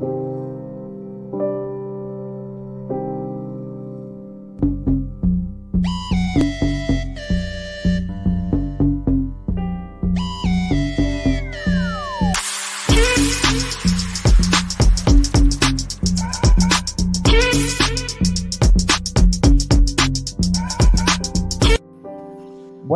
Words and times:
thank 0.00 0.12
you 0.12 0.37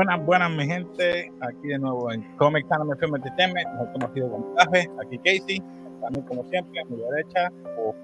Buenas, 0.05 0.27
buenas, 0.27 0.50
mi 0.50 0.66
gente. 0.66 1.30
Aquí 1.41 1.68
de 1.68 1.79
nuevo 1.79 2.11
en 2.11 2.23
Comic 2.37 2.68
Channel 2.68 2.98
Film 2.98 3.14
Entertainment, 3.14 3.68
mejor 3.71 3.93
conocido 3.93 4.30
como 4.32 4.53
Café. 4.57 4.91
Aquí 5.00 5.17
Casey, 5.18 5.62
también 6.00 6.27
como 6.27 6.45
siempre, 6.50 6.80
a 6.80 6.85
mi 6.86 6.96
derecha, 6.96 7.53
o 7.79 7.94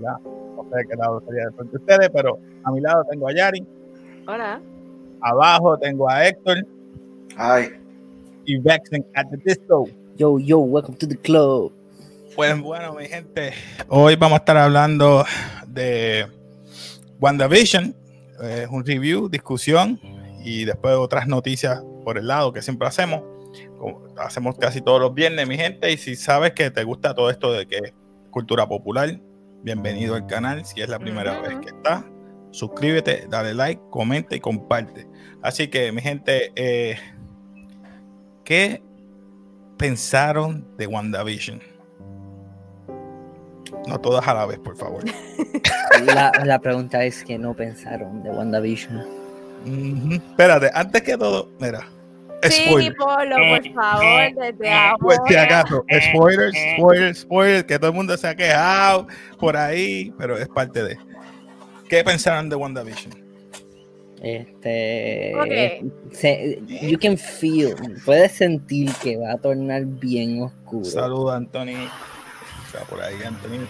ya, 0.00 0.12
no 0.22 0.64
sé 0.70 0.76
de 0.76 0.86
qué 0.86 0.94
lado 0.94 1.20
sería 1.26 1.46
de 1.46 1.52
frente 1.56 1.72
de 1.72 1.78
ustedes, 1.78 2.10
pero 2.14 2.38
a 2.62 2.70
mi 2.70 2.80
lado 2.80 3.04
tengo 3.10 3.26
a 3.26 3.34
Yari. 3.34 3.66
Hola. 4.28 4.60
Abajo 5.20 5.76
tengo 5.78 6.08
a 6.08 6.28
Héctor. 6.28 6.58
Hi. 7.36 7.72
Y 8.44 8.58
Vexen 8.58 9.04
at 9.16 9.26
the 9.28 9.38
Disco. 9.38 9.88
Yo, 10.14 10.38
yo, 10.38 10.60
welcome 10.60 10.96
to 10.96 11.08
the 11.08 11.16
club. 11.16 11.72
Pues 12.36 12.56
bueno, 12.60 12.94
mi 12.94 13.06
gente, 13.06 13.52
hoy 13.88 14.14
vamos 14.14 14.36
a 14.36 14.38
estar 14.38 14.56
hablando 14.58 15.24
de 15.66 16.24
WandaVision, 17.18 17.96
eh, 18.44 18.68
un 18.70 18.86
review, 18.86 19.28
discusión 19.28 19.98
y 20.44 20.64
después 20.64 20.94
otras 20.96 21.26
noticias 21.26 21.82
por 22.04 22.18
el 22.18 22.26
lado 22.26 22.52
que 22.52 22.62
siempre 22.62 22.88
hacemos. 22.88 23.22
Como 23.78 24.02
hacemos 24.18 24.56
casi 24.58 24.80
todos 24.80 25.00
los 25.00 25.14
viernes, 25.14 25.46
mi 25.48 25.56
gente. 25.56 25.90
Y 25.92 25.96
si 25.96 26.16
sabes 26.16 26.52
que 26.52 26.70
te 26.70 26.84
gusta 26.84 27.14
todo 27.14 27.30
esto 27.30 27.52
de 27.52 27.66
que 27.66 27.76
es 27.78 27.94
cultura 28.30 28.68
popular, 28.68 29.20
bienvenido 29.62 30.14
al 30.14 30.26
canal. 30.26 30.64
Si 30.64 30.80
es 30.80 30.88
la 30.88 30.98
primera 30.98 31.40
vez 31.40 31.58
que 31.58 31.68
estás, 31.68 32.04
suscríbete, 32.50 33.26
dale 33.28 33.54
like, 33.54 33.80
comenta 33.90 34.36
y 34.36 34.40
comparte. 34.40 35.06
Así 35.42 35.68
que, 35.68 35.92
mi 35.92 36.02
gente, 36.02 36.52
eh, 36.56 36.98
¿qué 38.44 38.82
pensaron 39.76 40.66
de 40.76 40.86
WandaVision? 40.86 41.60
No 43.86 44.00
todas 44.00 44.26
a 44.26 44.34
la 44.34 44.46
vez, 44.46 44.58
por 44.58 44.76
favor. 44.76 45.04
La, 46.04 46.30
la 46.44 46.60
pregunta 46.60 47.04
es 47.04 47.24
que 47.24 47.38
no 47.38 47.54
pensaron 47.54 48.22
de 48.22 48.30
WandaVision. 48.30 49.17
Espérate, 49.66 50.70
antes 50.74 51.02
que 51.02 51.16
todo, 51.16 51.50
mira. 51.60 51.80
Sí, 52.42 52.66
Spoiler. 52.66 52.94
Polo, 52.94 53.36
por 53.36 53.74
favor, 53.74 54.34
desde 54.36 54.70
ahora. 54.70 54.96
Pues 55.00 55.18
si 55.26 55.34
acaso, 55.34 55.84
spoilers, 56.12 56.56
spoilers, 56.76 57.18
spoilers, 57.22 57.64
que 57.64 57.78
todo 57.78 57.90
el 57.90 57.96
mundo 57.96 58.16
se 58.16 58.28
ha 58.28 58.34
quejado 58.36 59.08
por 59.40 59.56
ahí, 59.56 60.12
pero 60.16 60.38
es 60.38 60.46
parte 60.48 60.84
de. 60.84 60.96
¿Qué 61.88 62.04
pensaron 62.04 62.48
de 62.48 62.54
WandaVision? 62.56 63.12
Este. 64.22 65.32
Ok. 65.36 66.12
se- 66.12 66.60
you 66.68 66.98
can 66.98 67.16
feel, 67.18 67.74
puedes 68.04 68.32
sentir 68.32 68.92
que 69.02 69.16
va 69.16 69.32
a 69.32 69.38
tornar 69.38 69.84
bien 69.84 70.42
oscuro. 70.42 70.84
Saludos, 70.84 71.34
Anthony. 71.34 71.88
Está 72.66 72.84
por 72.88 73.00
ahí, 73.02 73.16
Anthony. 73.24 73.66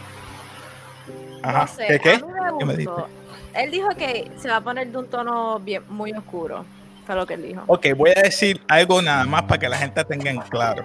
Ajá. 1.43 1.61
No 1.63 1.69
sé, 1.69 1.87
¿Qué, 1.87 1.99
qué? 2.01 2.19
me 2.19 2.59
¿Qué 2.59 2.65
me 2.67 2.75
gustó. 2.85 3.09
Él 3.55 3.71
dijo 3.71 3.89
que 3.97 4.31
se 4.39 4.49
va 4.49 4.57
a 4.57 4.61
poner 4.61 4.89
de 4.91 4.99
un 4.99 5.07
tono 5.09 5.59
bien, 5.61 5.83
muy 5.89 6.13
oscuro. 6.13 6.65
Fue 7.07 7.15
lo 7.15 7.27
que 7.27 7.35
él 7.35 7.43
dijo. 7.43 7.63
Ok, 7.67 7.87
voy 7.97 8.11
a 8.17 8.23
decir 8.23 8.61
algo 8.69 9.01
nada 9.01 9.25
más 9.25 9.43
para 9.45 9.59
que 9.59 9.69
la 9.69 9.79
gente 9.79 10.05
tenga 10.05 10.31
en 10.31 10.41
claro. 10.41 10.85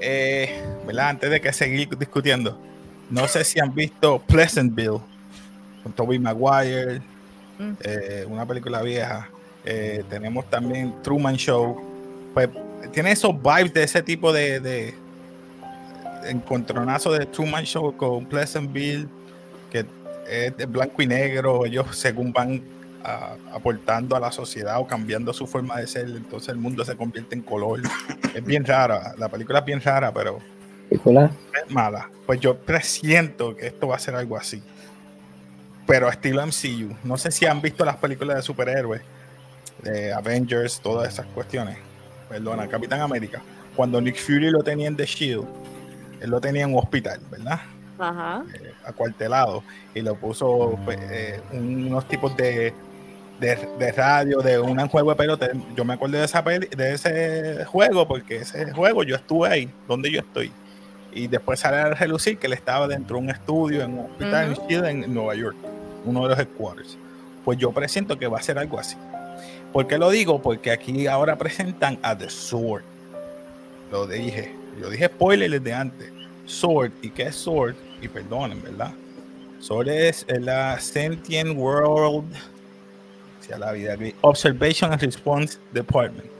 Eh, 0.00 0.62
¿verdad? 0.86 1.10
Antes 1.10 1.30
de 1.30 1.40
que 1.40 1.52
seguir 1.52 1.88
discutiendo, 1.96 2.60
no 3.08 3.26
sé 3.28 3.44
si 3.44 3.60
han 3.60 3.74
visto 3.74 4.18
Pleasantville 4.26 5.00
con 5.82 5.92
Tobey 5.92 6.18
Maguire, 6.18 7.00
Mm. 7.58 7.72
eh, 7.80 8.26
una 8.28 8.44
película 8.44 8.82
vieja. 8.82 9.30
Eh, 9.64 10.04
tenemos 10.10 10.44
también 10.50 10.94
Truman 11.02 11.36
Show. 11.36 11.80
Pues 12.34 12.50
tiene 12.92 13.12
esos 13.12 13.34
vibes 13.34 13.72
de 13.72 13.82
ese 13.82 14.02
tipo 14.02 14.30
de, 14.32 14.60
de 14.60 14.94
encontronazo 16.26 17.12
de 17.12 17.24
Truman 17.26 17.64
Show 17.64 17.96
con 17.96 18.26
Pleasantville, 18.26 19.08
que 19.70 19.86
es 20.28 20.56
de 20.56 20.66
blanco 20.66 21.02
y 21.02 21.06
negro. 21.06 21.64
Ellos, 21.64 21.86
según 21.96 22.32
van 22.32 22.62
a- 23.04 23.36
aportando 23.52 24.16
a 24.16 24.20
la 24.20 24.32
sociedad 24.32 24.78
o 24.80 24.86
cambiando 24.86 25.32
su 25.32 25.46
forma 25.46 25.78
de 25.78 25.86
ser, 25.86 26.06
entonces 26.08 26.48
el 26.50 26.56
mundo 26.56 26.84
se 26.84 26.96
convierte 26.96 27.34
en 27.34 27.42
color. 27.42 27.80
es 28.34 28.44
bien 28.44 28.64
rara, 28.64 29.14
la 29.18 29.28
película 29.28 29.60
es 29.60 29.64
bien 29.64 29.80
rara, 29.80 30.12
pero 30.12 30.38
Película. 30.88 31.30
es 31.64 31.70
mala. 31.72 32.10
Pues 32.26 32.40
yo 32.40 32.56
presiento 32.56 33.54
que 33.56 33.68
esto 33.68 33.88
va 33.88 33.96
a 33.96 33.98
ser 34.00 34.14
algo 34.16 34.36
así. 34.36 34.62
Pero 35.86 36.08
estilo 36.08 36.42
MCU. 36.44 36.96
No 37.04 37.16
sé 37.16 37.30
si 37.30 37.46
han 37.46 37.60
visto 37.62 37.84
las 37.84 37.96
películas 37.96 38.36
de 38.36 38.42
superhéroes, 38.42 39.02
de 39.82 40.12
Avengers, 40.12 40.80
todas 40.80 41.08
esas 41.12 41.26
cuestiones. 41.26 41.78
Perdona, 42.28 42.66
Capitán 42.66 43.00
América. 43.00 43.40
Cuando 43.76 44.00
Nick 44.00 44.16
Fury 44.16 44.50
lo 44.50 44.64
tenía 44.64 44.88
en 44.88 44.96
The 44.96 45.06
Shield, 45.06 45.44
él 46.20 46.30
lo 46.30 46.40
tenía 46.40 46.64
en 46.64 46.72
un 46.72 46.78
hospital, 46.80 47.20
¿verdad? 47.30 47.60
Ajá. 47.98 48.44
acuartelado 48.84 49.62
y 49.94 50.00
lo 50.02 50.14
puso 50.16 50.78
pues, 50.84 50.98
eh, 51.10 51.40
unos 51.52 52.06
tipos 52.08 52.36
de, 52.36 52.72
de, 53.40 53.68
de 53.78 53.92
radio, 53.92 54.40
de 54.40 54.58
un 54.58 54.78
juego 54.88 55.10
de 55.10 55.16
pelota. 55.16 55.48
Yo 55.74 55.84
me 55.84 55.94
acuerdo 55.94 56.18
de, 56.18 56.24
esa 56.24 56.42
peli- 56.44 56.68
de 56.76 56.94
ese 56.94 57.64
juego 57.64 58.06
porque 58.06 58.36
ese 58.36 58.72
juego 58.72 59.02
yo 59.02 59.16
estuve 59.16 59.48
ahí, 59.48 59.70
donde 59.88 60.10
yo 60.10 60.20
estoy. 60.20 60.52
Y 61.12 61.28
después 61.28 61.60
sale 61.60 61.78
a 61.78 61.94
relucir 61.94 62.36
que 62.38 62.46
él 62.46 62.52
estaba 62.52 62.86
dentro 62.86 63.16
de 63.16 63.22
un 63.22 63.30
estudio 63.30 63.82
en 63.82 63.98
un 63.98 64.04
hospital 64.06 64.48
en 64.48 64.68
Chile, 64.68 64.90
en 64.90 65.14
Nueva 65.14 65.34
York, 65.34 65.56
uno 66.04 66.22
de 66.24 66.28
los 66.30 66.38
headquarters. 66.38 66.98
Pues 67.44 67.56
yo 67.58 67.72
presiento 67.72 68.18
que 68.18 68.26
va 68.26 68.38
a 68.38 68.42
ser 68.42 68.58
algo 68.58 68.78
así. 68.78 68.96
¿Por 69.72 69.86
qué 69.86 69.96
lo 69.98 70.10
digo? 70.10 70.42
Porque 70.42 70.70
aquí 70.70 71.06
ahora 71.06 71.36
presentan 71.36 71.98
a 72.02 72.16
The 72.16 72.28
Sword. 72.28 72.82
Lo 73.90 74.06
dije. 74.06 74.54
Yo 74.80 74.90
dije 74.90 75.06
spoiler 75.06 75.50
desde 75.50 75.72
antes. 75.72 76.12
Sword. 76.44 76.90
¿Y 77.02 77.10
qué 77.10 77.24
es 77.24 77.36
Sword? 77.36 77.74
Y 78.00 78.08
perdonen, 78.08 78.62
¿verdad? 78.62 78.92
Sword 79.60 79.88
es 79.88 80.26
la 80.40 80.78
Sentient 80.78 81.56
World. 81.56 82.32
Si 83.40 83.52
a 83.52 83.58
la 83.58 83.72
vida 83.72 83.94
aquí, 83.94 84.14
Observation 84.22 84.92
and 84.92 85.02
Response 85.02 85.58
Department. 85.72 86.30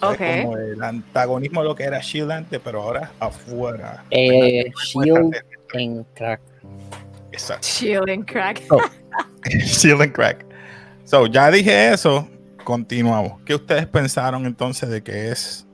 O 0.00 0.14
sea, 0.14 0.38
es 0.38 0.44
Ok. 0.44 0.44
Como 0.44 0.56
el 0.58 0.82
antagonismo 0.82 1.62
de 1.62 1.68
lo 1.68 1.74
que 1.74 1.84
era 1.84 2.00
Shield 2.00 2.30
antes, 2.30 2.60
pero 2.62 2.82
ahora 2.82 3.12
afuera. 3.20 4.04
Eh, 4.10 4.64
¿verdad? 4.64 4.72
Shield 4.84 5.36
en 5.74 6.04
crack. 6.14 6.40
Exacto. 7.34 7.66
Chilling 7.66 8.22
crack. 8.22 8.62
Shield 9.66 10.02
and 10.02 10.12
Crack. 10.12 10.46
So, 11.04 11.26
ya 11.26 11.50
dije 11.50 11.92
eso. 11.92 12.28
Continuamos. 12.62 13.40
¿Qué 13.44 13.54
ustedes 13.54 13.86
pensaron 13.86 14.46
entonces 14.46 14.88
de 14.88 15.02
que 15.02 15.30
es 15.30 15.66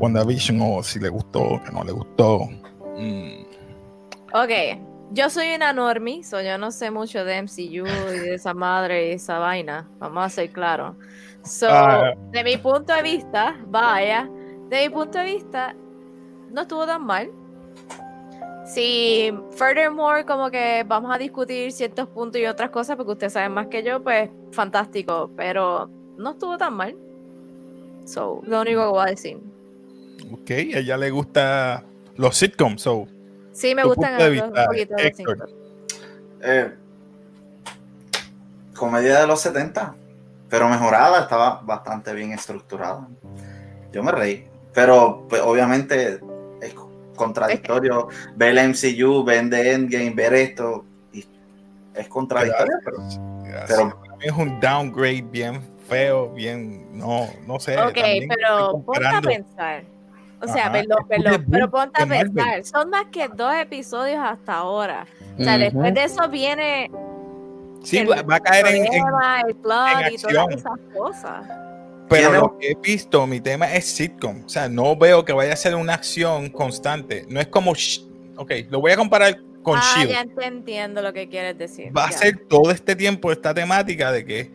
WandaVision 0.00 0.60
o 0.62 0.82
si 0.82 0.98
le 0.98 1.08
gustó, 1.08 1.60
que 1.64 1.72
no 1.72 1.84
le 1.84 1.92
gustó? 1.92 2.48
Mm, 2.96 3.45
Ok, 4.44 4.50
yo 5.12 5.30
soy 5.30 5.54
una 5.54 5.72
normie, 5.72 6.22
so 6.22 6.42
yo 6.42 6.58
no 6.58 6.70
sé 6.70 6.90
mucho 6.90 7.24
de 7.24 7.38
MCU 7.42 7.86
y 7.86 8.18
de 8.18 8.34
esa 8.34 8.52
madre 8.52 9.08
y 9.08 9.12
esa 9.12 9.38
vaina. 9.38 9.88
Vamos 9.98 10.24
a 10.24 10.28
ser 10.28 10.50
claros. 10.50 10.94
So, 11.42 11.68
Ah. 11.70 12.12
de 12.32 12.44
mi 12.44 12.56
punto 12.58 12.92
de 12.92 13.02
vista, 13.02 13.56
vaya, 13.66 14.28
de 14.68 14.82
mi 14.88 14.94
punto 14.94 15.18
de 15.18 15.24
vista, 15.24 15.74
no 16.50 16.62
estuvo 16.62 16.84
tan 16.84 17.04
mal. 17.06 17.30
Si, 18.66 19.32
furthermore, 19.52 20.24
como 20.24 20.50
que 20.50 20.84
vamos 20.86 21.14
a 21.14 21.18
discutir 21.18 21.70
ciertos 21.72 22.08
puntos 22.08 22.40
y 22.40 22.46
otras 22.46 22.70
cosas, 22.70 22.96
porque 22.96 23.12
ustedes 23.12 23.32
saben 23.32 23.52
más 23.52 23.68
que 23.68 23.82
yo, 23.84 24.02
pues 24.02 24.28
fantástico, 24.50 25.30
pero 25.36 25.88
no 26.18 26.30
estuvo 26.32 26.58
tan 26.58 26.74
mal. 26.74 26.96
So, 28.04 28.42
lo 28.44 28.60
único 28.60 28.80
que 28.82 28.88
voy 28.88 29.02
a 29.06 29.10
decir. 29.10 29.38
ok, 30.32 30.50
a 30.50 30.78
ella 30.78 30.96
le 30.96 31.10
gusta 31.10 31.84
los 32.16 32.36
sitcoms. 32.36 32.82
So, 32.82 33.06
Sí, 33.56 33.74
me 33.74 33.84
gustan 33.84 34.20
un 34.20 34.52
poquito 34.52 34.96
Héctor. 34.98 35.38
sitcoms. 35.38 35.54
Eh, 36.42 36.72
comedia 38.74 39.20
de 39.20 39.26
los 39.26 39.40
70, 39.40 39.94
pero 40.50 40.68
mejorada, 40.68 41.22
estaba 41.22 41.62
bastante 41.62 42.12
bien 42.12 42.32
estructurada. 42.32 43.08
Yo 43.92 44.02
me 44.02 44.12
reí, 44.12 44.46
pero 44.74 45.26
pues, 45.28 45.40
obviamente 45.40 46.20
es 46.60 46.74
contradictorio 47.16 48.08
ver 48.36 48.58
el 48.58 48.68
MCU, 48.68 49.24
ver 49.24 49.48
The 49.48 49.72
Endgame, 49.72 50.10
ver 50.10 50.34
esto, 50.34 50.84
y 51.12 51.24
es 51.94 52.08
contradictorio, 52.08 52.76
pero, 53.66 53.98
es 54.20 54.32
un 54.32 54.60
downgrade 54.60 55.22
bien 55.22 55.62
feo, 55.88 56.30
bien, 56.30 56.86
no, 56.92 57.26
no 57.46 57.58
sé. 57.58 57.80
Ok, 57.80 57.98
pero 58.28 58.82
ponte 58.82 59.06
a 59.06 59.20
pensar. 59.22 59.95
O 60.42 60.46
sea, 60.46 60.66
Ajá, 60.66 60.72
perdón, 60.72 60.98
perdón, 61.08 61.46
pero 61.50 61.70
ponte 61.70 62.02
a 62.02 62.06
pensar. 62.06 62.64
Son 62.64 62.90
más 62.90 63.06
que 63.06 63.28
dos 63.28 63.54
episodios 63.54 64.18
hasta 64.22 64.54
ahora. 64.54 65.06
O 65.38 65.42
sea, 65.42 65.58
después 65.58 65.94
de 65.94 66.04
eso 66.04 66.28
viene 66.28 66.90
Sí, 67.82 67.98
el 67.98 68.10
va, 68.10 68.36
a 68.36 68.40
caer 68.40 68.66
en, 68.66 68.76
en- 68.76 68.86
problema, 68.86 69.40
el 69.46 69.54
plot 69.54 69.88
en 70.06 70.14
y 70.14 70.16
todas 70.18 70.50
esas 70.50 70.78
cosas. 70.92 71.46
Pero 72.08 72.32
lo 72.32 72.58
que 72.58 72.72
he 72.72 72.74
visto, 72.74 73.26
mi 73.26 73.40
tema 73.40 73.72
es 73.72 73.84
sitcom. 73.86 74.44
O 74.44 74.48
sea, 74.48 74.68
no 74.68 74.96
veo 74.96 75.24
que 75.24 75.32
vaya 75.32 75.52
a 75.52 75.56
ser 75.56 75.74
una 75.74 75.94
acción 75.94 76.50
constante. 76.50 77.26
No 77.28 77.40
es 77.40 77.46
como 77.48 77.72
ok, 78.36 78.52
lo 78.70 78.80
voy 78.80 78.92
a 78.92 78.96
comparar 78.96 79.40
con 79.62 79.78
ah, 79.78 79.94
Shield. 79.96 80.10
ya 80.10 80.24
te 80.24 80.46
entiendo 80.46 81.02
lo 81.02 81.12
que 81.12 81.28
quieres 81.28 81.58
decir. 81.58 81.96
Va 81.96 82.06
a 82.06 82.12
ser 82.12 82.38
todo 82.48 82.70
este 82.70 82.94
tiempo 82.94 83.32
esta 83.32 83.54
temática 83.54 84.12
de 84.12 84.24
que. 84.24 84.52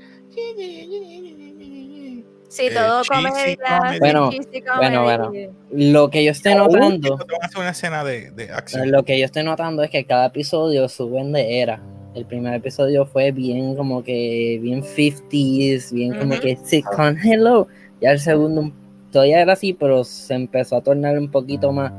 Sí, 2.52 2.64
eh, 2.68 2.72
todo 2.74 3.02
comedia. 3.08 3.32
comedy. 3.32 3.94
sí, 3.94 4.00
Bueno, 4.00 4.30
cheesy 4.30 4.64
bueno, 4.78 5.06
comedy. 5.26 5.48
Lo 5.72 6.10
que 6.10 6.24
yo 6.26 6.32
estoy 6.32 6.54
notando, 6.56 7.18
una 7.58 7.70
escena 7.70 8.04
de, 8.04 8.32
de 8.32 8.52
acción. 8.52 8.92
lo 8.92 9.04
que 9.04 9.18
yo 9.18 9.24
estoy 9.26 9.44
notando 9.44 9.84
es 9.84 9.90
que 9.90 10.04
cada 10.04 10.26
episodio 10.28 10.90
suben 10.90 11.32
de 11.32 11.62
era. 11.62 11.82
El 12.14 12.26
primer 12.26 12.54
episodio 12.56 13.06
fue 13.06 13.32
bien 13.32 13.74
como 13.76 14.04
que 14.04 14.60
bien 14.62 14.84
50s, 14.84 15.94
bien 15.94 16.14
como 16.14 16.34
Ujú. 16.34 16.42
que 16.42 16.58
sitcom 16.58 17.16
hello. 17.24 17.68
Ya 18.02 18.12
el 18.12 18.20
segundo 18.20 18.70
todavía 19.14 19.40
era 19.42 19.54
así, 19.54 19.72
pero 19.72 20.04
se 20.04 20.34
empezó 20.34 20.76
a 20.76 20.82
tornar 20.82 21.18
un 21.18 21.32
poquito 21.32 21.72
más 21.72 21.94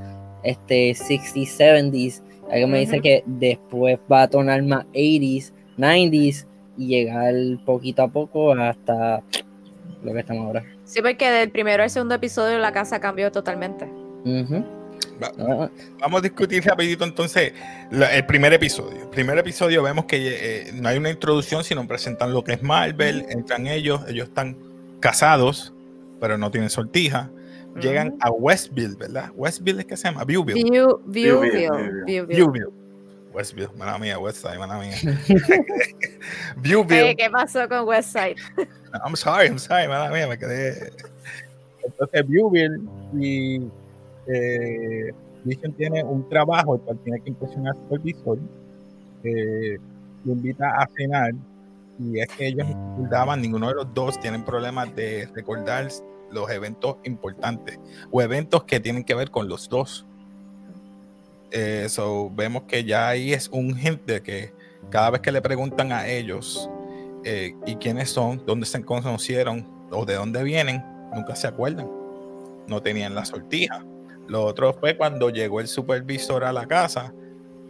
este 0.45 0.91
60s, 0.95 1.47
70s. 1.57 2.21
Algo 2.53 2.69
me 2.69 2.81
dice 2.81 2.97
Ujú. 2.97 3.03
que 3.05 3.23
después 3.25 3.99
va 4.13 4.23
a 4.25 4.29
tornar 4.29 4.63
más 4.65 4.85
80s, 4.93 5.55
90s 5.79 6.47
y 6.77 6.89
llegar 6.89 7.33
poquito 7.65 8.03
a 8.03 8.09
poco 8.09 8.53
hasta 8.53 9.23
lo 10.05 10.13
que 10.13 10.21
estamos 10.21 10.47
ahora. 10.47 10.65
Sí, 10.85 11.01
porque 11.03 11.31
del 11.31 11.51
primero 11.51 11.83
al 11.83 11.91
segundo 11.91 12.15
episodio 12.15 12.59
la 12.59 12.73
casa 12.73 13.01
cambió 13.01 13.31
totalmente. 13.33 13.89
Va- 15.23 15.71
Vamos 16.01 16.19
a 16.21 16.23
discutir 16.23 16.65
rapidito 16.65 17.05
entonces 17.05 17.53
la- 17.91 18.15
el 18.15 18.27
primer 18.27 18.53
episodio. 18.53 19.03
El 19.03 19.09
primer 19.09 19.39
episodio 19.39 19.83
vemos 19.83 20.05
que 20.07 20.17
eh, 20.19 20.73
no 20.75 20.89
hay 20.89 20.99
una 20.99 21.11
introducción, 21.11 21.65
sino 21.65 21.87
presentan 21.87 22.33
lo 22.33 22.43
que 22.45 22.53
es 22.55 22.63
Marvel, 22.63 23.25
entran 23.29 23.67
ellos, 23.67 24.03
ellos 24.09 24.29
están 24.29 24.57
casados, 25.01 25.73
pero 26.21 26.39
no 26.39 26.51
tienen 26.51 26.71
sortija. 26.71 27.31
Llegan 27.81 28.17
a 28.21 28.31
Westville, 28.31 28.97
¿verdad? 28.99 29.31
Westville 29.35 29.81
es 29.81 29.87
que 29.87 29.97
se 29.97 30.07
llama 30.09 30.25
Viewville. 30.25 30.63
View, 30.63 31.01
Viewville. 31.07 31.51
Viewville. 31.51 32.05
Viewville. 32.05 32.27
Viewville. 32.37 32.67
Westville, 33.33 33.71
mala 33.77 33.99
mía, 33.99 34.19
Westside, 34.19 34.59
mala 34.59 34.79
mía. 34.79 34.97
Viewville. 36.57 37.11
Eh, 37.11 37.17
¿Qué 37.17 37.31
pasó 37.31 37.69
con 37.69 37.87
Westside? 37.89 38.37
I'm 39.05 39.17
sorry, 39.17 39.49
I'm 39.49 39.59
sorry, 39.59 39.89
mala 39.89 40.11
mía, 40.11 40.27
me 40.27 40.39
quedé. 40.39 40.93
Entonces, 41.85 42.29
Viewville 42.29 42.81
y 43.19 43.63
eh, 44.27 45.13
Vision 45.45 45.73
tiene 45.73 46.05
un 46.05 46.29
trabajo 46.29 46.77
el 46.77 46.81
cual 46.83 46.99
tiene 47.05 47.21
que 47.21 47.31
impresionar 47.31 47.75
al 47.75 47.83
supervisor. 47.83 48.39
Eh, 49.25 49.79
lo 50.25 50.33
invita 50.33 50.69
a 50.79 50.87
cenar 50.97 51.33
y 51.99 52.21
es 52.21 52.29
que 52.29 52.49
ellos 52.49 52.69
no 52.69 52.97
recordaban, 52.97 53.41
ninguno 53.41 53.69
de 53.69 53.75
los 53.75 53.95
dos 53.95 54.19
tienen 54.21 54.45
problemas 54.45 54.95
de 54.95 55.29
recordar 55.35 55.89
los 56.31 56.51
eventos 56.51 56.97
importantes 57.05 57.79
o 58.11 58.23
eventos 58.23 58.65
que 58.65 58.81
tienen 58.81 59.05
que 59.05 59.15
ver 59.15 59.31
con 59.31 59.49
los 59.49 59.69
dos. 59.69 60.07
Eh, 61.53 61.87
vemos 62.33 62.63
que 62.63 62.83
ya 62.85 63.09
ahí 63.09 63.33
es 63.33 63.49
un 63.49 63.75
gente 63.77 64.23
que 64.23 64.53
cada 64.91 65.11
vez 65.11 65.21
que 65.21 65.31
le 65.31 65.43
preguntan 65.43 65.93
a 65.93 66.09
ellos 66.09 66.69
eh, 67.25 67.55
y 67.67 67.77
quiénes 67.77 68.11
son, 68.11 68.43
dónde 68.47 68.67
se 68.67 68.83
conocieron 68.83 69.69
o 69.91 70.07
de 70.07 70.15
dónde 70.15 70.43
vienen, 70.43 70.83
nunca 71.15 71.37
se 71.37 71.47
acuerdan. 71.47 71.91
No 72.67 72.81
tenían 72.81 73.15
la 73.15 73.25
sortija. 73.25 73.85
Lo 74.29 74.45
otro 74.45 74.73
fue 74.73 74.97
cuando 74.97 75.29
llegó 75.29 75.61
el 75.61 75.69
supervisor 75.69 76.45
a 76.45 76.53
la 76.53 76.67
casa, 76.67 77.13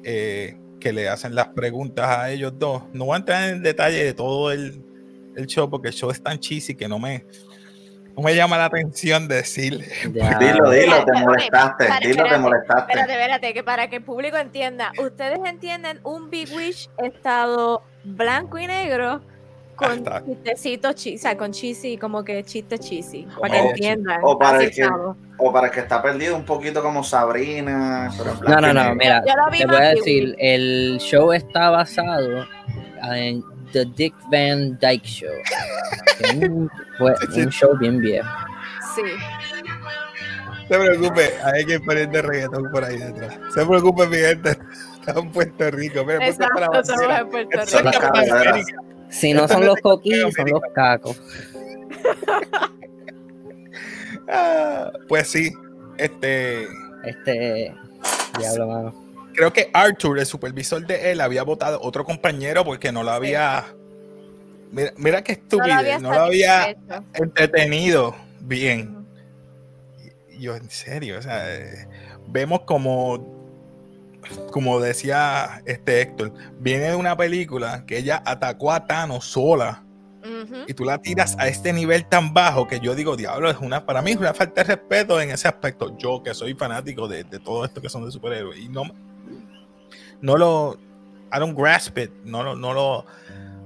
eh, 0.04 0.58
que 0.78 0.92
le 0.92 1.08
hacen 1.08 1.34
las 1.34 1.48
preguntas 1.48 2.06
a 2.06 2.30
ellos 2.30 2.52
dos. 2.56 2.84
No 2.92 3.06
voy 3.06 3.14
a 3.14 3.18
entrar 3.18 3.48
en 3.48 3.62
detalle 3.62 4.04
de 4.04 4.14
todo 4.14 4.52
el, 4.52 4.84
el 5.36 5.46
show, 5.46 5.68
porque 5.68 5.88
el 5.88 5.94
show 5.94 6.10
es 6.10 6.22
tan 6.22 6.38
cheesy 6.38 6.74
que 6.74 6.88
no 6.88 6.98
me, 6.98 7.24
no 8.16 8.22
me 8.22 8.34
llama 8.34 8.58
la 8.58 8.66
atención 8.66 9.26
decirle. 9.28 9.86
ya. 10.12 10.38
Dilo, 10.38 10.70
dilo, 10.70 11.04
te 11.04 11.12
molestaste. 11.12 11.86
Dilo, 12.02 12.24
te 12.28 12.38
molestaste. 12.38 12.92
Espérate, 12.92 13.12
espérate, 13.12 13.54
que 13.54 13.64
para 13.64 13.88
que 13.88 13.96
el 13.96 14.02
público 14.02 14.36
entienda, 14.36 14.92
ustedes 14.98 15.38
entienden 15.44 16.00
un 16.02 16.30
Big 16.30 16.48
Wish 16.54 16.90
estado 16.98 17.82
blanco 18.04 18.58
y 18.58 18.66
negro 18.66 19.22
con 19.76 20.04
chistecitos 20.26 21.06
o 21.06 21.18
sea, 21.18 21.36
con 21.36 21.52
cheesy, 21.52 21.96
como 21.96 22.22
que 22.24 22.44
chiste 22.44 22.78
cheesy, 22.78 23.26
para 23.40 23.54
que 23.54 23.68
entiendan. 23.68 24.20
o 24.22 24.38
para 24.38 24.62
el 24.62 24.70
que-. 24.70 24.88
O 25.38 25.52
para 25.52 25.66
el 25.68 25.72
que 25.72 25.80
está 25.80 26.00
perdido, 26.02 26.36
un 26.36 26.44
poquito 26.44 26.82
como 26.82 27.02
Sabrina. 27.02 28.12
pero 28.16 28.34
No, 28.46 28.60
no, 28.60 28.72
no, 28.72 28.94
mira, 28.94 29.22
Yo 29.26 29.34
lo 29.34 29.50
vi 29.50 29.58
te 29.58 29.66
voy 29.66 29.76
a 29.76 29.88
decir, 29.90 30.24
Wish. 30.24 30.36
el 30.38 30.98
show 31.00 31.32
está 31.32 31.70
basado 31.70 32.46
en 33.02 33.42
The 33.72 33.86
Dick 33.86 34.14
Van 34.30 34.78
Dyke 34.78 35.04
Show. 35.04 35.32
un, 37.04 37.16
fue 37.16 37.42
un 37.44 37.50
show 37.50 37.76
bien 37.78 37.98
viejo. 38.00 38.28
Sí. 38.94 39.02
No 40.70 40.78
se 40.78 40.84
preocupe, 40.84 41.30
hay 41.44 41.64
que 41.66 41.80
poner 41.80 42.08
de 42.08 42.22
reggaetón 42.22 42.70
por 42.70 42.84
ahí 42.84 42.96
detrás. 42.96 43.38
No 43.38 43.50
se 43.52 43.66
preocupe, 43.66 44.06
mi 44.06 44.16
gente. 44.16 44.58
Está 45.00 45.18
en 45.20 45.32
Puerto 45.32 45.70
Rico. 45.70 46.04
Mira, 46.04 46.18
para 46.18 46.28
Exacto, 46.28 47.10
en 47.10 47.28
Puerto 47.28 47.66
Son 47.66 47.84
las 47.84 48.54
Rico. 48.54 48.82
Si 49.10 49.34
no 49.34 49.46
son 49.48 49.66
los 49.66 49.76
coquillos, 49.82 50.32
son 50.34 50.48
los 50.48 50.60
cacos. 50.74 51.20
Ah, 54.28 54.90
pues 55.08 55.28
sí, 55.28 55.52
este, 55.98 56.66
Este, 57.04 57.74
diablo, 58.38 58.66
mano. 58.66 59.04
creo 59.34 59.52
que 59.52 59.68
Arthur, 59.74 60.18
el 60.20 60.26
supervisor 60.26 60.86
de 60.86 61.10
él, 61.12 61.20
había 61.20 61.42
votado 61.42 61.80
otro 61.82 62.04
compañero 62.04 62.64
porque 62.64 62.92
no 62.92 63.02
lo 63.02 63.10
había. 63.10 63.64
Mira, 64.72 64.92
mira 64.96 65.22
qué 65.22 65.32
No 65.34 65.38
lo 65.38 65.44
estúpido, 65.44 65.74
había 65.78 65.98
no 65.98 66.10
lo 66.12 66.20
había 66.20 66.76
entretenido 67.14 68.16
bien. 68.40 69.06
Yo, 70.38 70.56
en 70.56 70.68
serio, 70.70 71.18
o 71.18 71.22
sea, 71.22 71.54
eh, 71.54 71.86
vemos 72.26 72.62
como, 72.62 73.24
como 74.50 74.80
decía 74.80 75.62
este 75.66 76.00
Héctor, 76.00 76.32
viene 76.58 76.88
de 76.88 76.96
una 76.96 77.16
película 77.16 77.84
que 77.86 77.98
ella 77.98 78.22
atacó 78.24 78.72
a 78.72 78.86
Thanos 78.86 79.24
sola 79.26 79.84
y 80.66 80.74
tú 80.74 80.84
la 80.84 80.98
tiras 80.98 81.36
a 81.38 81.48
este 81.48 81.72
nivel 81.72 82.06
tan 82.06 82.32
bajo 82.32 82.66
que 82.66 82.80
yo 82.80 82.94
digo, 82.94 83.16
diablo, 83.16 83.50
es 83.50 83.58
una, 83.58 83.84
para 83.84 84.02
mí 84.02 84.12
es 84.12 84.16
una 84.16 84.32
falta 84.32 84.62
de 84.64 84.74
respeto 84.76 85.20
en 85.20 85.30
ese 85.30 85.48
aspecto. 85.48 85.96
Yo 85.98 86.22
que 86.22 86.32
soy 86.34 86.54
fanático 86.54 87.06
de, 87.08 87.24
de 87.24 87.38
todo 87.38 87.64
esto 87.64 87.80
que 87.82 87.88
son 87.88 88.04
de 88.04 88.10
superhéroes 88.10 88.58
y 88.58 88.68
no, 88.68 88.82
no 90.20 90.36
lo, 90.36 90.78
I 91.32 91.38
don't 91.38 91.56
grasp 91.58 91.98
it, 91.98 92.10
no, 92.24 92.42
lo- 92.42 92.56
no 92.56 92.72
lo, 92.72 93.04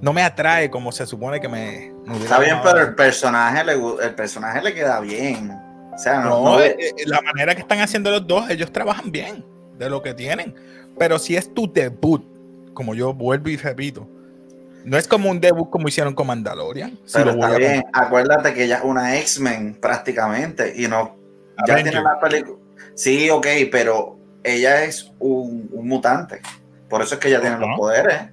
no 0.01 0.13
me 0.13 0.23
atrae 0.23 0.71
como 0.71 0.93
se 0.93 1.07
supone 1.07 1.41
que 1.41 1.49
me... 1.49 1.93
me 2.07 2.17
Está 2.19 2.39
bien, 2.39 2.59
pero 2.63 2.81
el 2.81 2.95
personaje 2.95 3.65
le, 3.65 3.73
el 3.75 4.15
personaje 4.15 4.63
le 4.63 4.75
queda 4.75 5.01
bien. 5.01 5.51
O 5.95 5.99
sea, 5.99 6.21
no, 6.21 6.29
No, 6.31 6.45
no- 6.57 6.61
eh, 6.61 6.77
eh, 6.79 6.93
la 7.07 7.21
manera 7.23 7.55
que 7.55 7.63
están 7.63 7.81
haciendo 7.81 8.11
los 8.11 8.27
dos, 8.27 8.49
ellos 8.51 8.71
trabajan 8.73 9.11
bien 9.11 9.45
de 9.79 9.89
lo 9.89 10.03
que 10.03 10.13
tienen. 10.15 10.55
Pero 10.99 11.19
si 11.19 11.37
es 11.37 11.53
tu 11.53 11.73
debut, 11.73 12.23
como 12.75 12.95
yo 12.95 13.15
vuelvo 13.15 13.49
y 13.49 13.57
repito, 13.57 14.07
no 14.85 14.97
es 14.99 15.09
como 15.09 15.31
un 15.31 15.41
debut 15.41 15.69
como 15.71 15.89
hicieron 15.89 16.15
con 16.15 16.27
Mandalorian. 16.27 16.99
si 17.07 17.15
pero 17.19 17.31
está 17.31 17.57
bien. 17.57 17.85
Acuérdate 17.93 18.55
que 18.55 18.65
ella 18.65 18.77
es 18.79 18.85
una 18.85 19.17
X-Men 19.19 19.79
prácticamente 19.81 20.73
y 20.77 20.87
no. 20.89 21.17
Ya 21.67 21.73
Avenger. 21.75 21.93
tiene 21.93 22.05
la 22.05 22.21
película. 22.21 22.59
Sí, 22.95 23.29
ok, 23.31 23.47
pero 23.73 24.19
ella 24.45 24.85
es 24.85 25.11
un, 25.19 25.69
un 25.73 25.89
mutante. 25.89 26.41
Por 26.89 27.03
eso 27.03 27.15
es 27.15 27.21
que 27.21 27.29
ella 27.29 27.41
tiene 27.41 27.59
los 27.59 27.77
poderes. 27.77 28.29